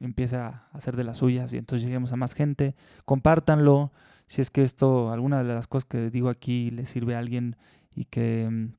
empiece 0.00 0.36
a 0.36 0.68
hacer 0.72 0.94
de 0.96 1.04
las 1.04 1.18
suyas 1.18 1.52
y 1.52 1.56
entonces 1.58 1.84
lleguemos 1.84 2.12
a 2.12 2.16
más 2.16 2.34
gente. 2.34 2.74
Compártanlo. 3.04 3.92
Si 4.26 4.40
es 4.42 4.50
que 4.50 4.62
esto, 4.62 5.10
alguna 5.12 5.42
de 5.42 5.54
las 5.54 5.66
cosas 5.68 5.84
que 5.86 6.10
digo 6.10 6.28
aquí 6.28 6.70
le 6.70 6.84
sirve 6.86 7.14
a 7.14 7.18
alguien 7.20 7.56
y 7.94 8.04
que, 8.04 8.44
em, 8.44 8.72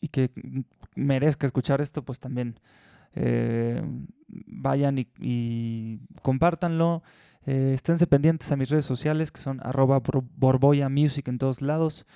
y 0.00 0.08
que 0.08 0.30
merezca 0.94 1.46
escuchar 1.46 1.80
esto, 1.80 2.04
pues 2.04 2.20
también 2.20 2.60
eh, 3.14 3.82
vayan 4.28 4.98
y, 4.98 5.08
y 5.20 5.98
compártanlo. 6.22 7.02
Eh, 7.46 7.72
esténse 7.74 8.06
pendientes 8.06 8.52
a 8.52 8.56
mis 8.56 8.68
redes 8.70 8.84
sociales 8.84 9.32
que 9.32 9.40
son 9.40 9.60
arroba 9.62 10.00
bor- 10.02 10.24
borboya 10.36 10.88
music 10.88 11.28
en 11.28 11.38
todos 11.38 11.62
lados. 11.62 12.06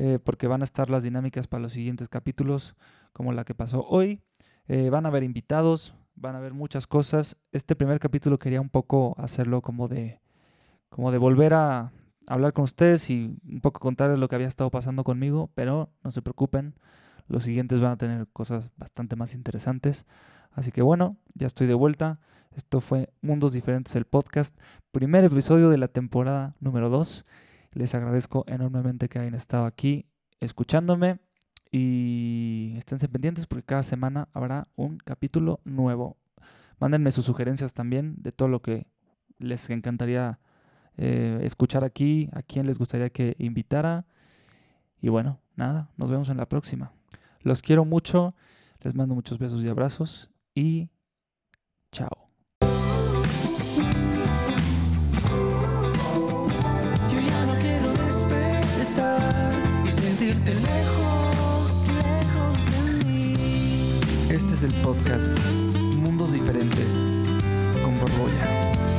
Eh, 0.00 0.20
porque 0.22 0.46
van 0.46 0.60
a 0.60 0.64
estar 0.64 0.90
las 0.90 1.02
dinámicas 1.02 1.48
para 1.48 1.60
los 1.60 1.72
siguientes 1.72 2.08
capítulos, 2.08 2.76
como 3.12 3.32
la 3.32 3.44
que 3.44 3.52
pasó 3.52 3.84
hoy. 3.84 4.22
Eh, 4.68 4.90
van 4.90 5.06
a 5.06 5.08
haber 5.08 5.24
invitados, 5.24 5.96
van 6.14 6.36
a 6.36 6.38
haber 6.38 6.54
muchas 6.54 6.86
cosas. 6.86 7.36
Este 7.50 7.74
primer 7.74 7.98
capítulo 7.98 8.38
quería 8.38 8.60
un 8.60 8.68
poco 8.68 9.16
hacerlo 9.18 9.60
como 9.60 9.88
de, 9.88 10.20
como 10.88 11.10
de 11.10 11.18
volver 11.18 11.52
a 11.54 11.90
hablar 12.28 12.52
con 12.52 12.62
ustedes 12.62 13.10
y 13.10 13.36
un 13.44 13.60
poco 13.60 13.80
contarles 13.80 14.20
lo 14.20 14.28
que 14.28 14.36
había 14.36 14.46
estado 14.46 14.70
pasando 14.70 15.02
conmigo, 15.02 15.50
pero 15.56 15.90
no 16.04 16.12
se 16.12 16.22
preocupen, 16.22 16.76
los 17.26 17.42
siguientes 17.42 17.80
van 17.80 17.90
a 17.90 17.96
tener 17.96 18.28
cosas 18.28 18.70
bastante 18.76 19.16
más 19.16 19.34
interesantes. 19.34 20.06
Así 20.52 20.70
que 20.70 20.80
bueno, 20.80 21.16
ya 21.34 21.48
estoy 21.48 21.66
de 21.66 21.74
vuelta. 21.74 22.20
Esto 22.52 22.80
fue 22.80 23.12
Mundos 23.20 23.52
Diferentes, 23.52 23.96
el 23.96 24.04
podcast, 24.04 24.56
primer 24.92 25.24
episodio 25.24 25.70
de 25.70 25.78
la 25.78 25.88
temporada 25.88 26.54
número 26.60 26.88
2. 26.88 27.26
Les 27.72 27.94
agradezco 27.94 28.44
enormemente 28.46 29.08
que 29.08 29.18
hayan 29.18 29.34
estado 29.34 29.66
aquí 29.66 30.06
escuchándome 30.40 31.18
y 31.70 32.74
esténse 32.76 33.08
pendientes 33.08 33.46
porque 33.46 33.66
cada 33.66 33.82
semana 33.82 34.28
habrá 34.32 34.68
un 34.76 34.98
capítulo 34.98 35.60
nuevo. 35.64 36.16
Mándenme 36.78 37.10
sus 37.10 37.24
sugerencias 37.24 37.74
también 37.74 38.14
de 38.18 38.32
todo 38.32 38.48
lo 38.48 38.62
que 38.62 38.86
les 39.38 39.68
encantaría 39.70 40.38
eh, 40.96 41.40
escuchar 41.42 41.84
aquí, 41.84 42.28
a 42.32 42.42
quién 42.42 42.66
les 42.66 42.78
gustaría 42.78 43.10
que 43.10 43.36
invitara. 43.38 44.06
Y 45.00 45.08
bueno, 45.08 45.40
nada, 45.56 45.90
nos 45.96 46.10
vemos 46.10 46.28
en 46.30 46.36
la 46.36 46.48
próxima. 46.48 46.92
Los 47.40 47.62
quiero 47.62 47.84
mucho, 47.84 48.34
les 48.80 48.94
mando 48.94 49.14
muchos 49.14 49.38
besos 49.38 49.62
y 49.62 49.68
abrazos 49.68 50.30
y 50.54 50.90
chao. 51.92 52.27
Es 64.58 64.64
el 64.64 64.74
podcast 64.82 65.38
Mundos 66.00 66.32
Diferentes 66.32 67.00
con 67.80 67.96
Borbolla. 68.00 68.97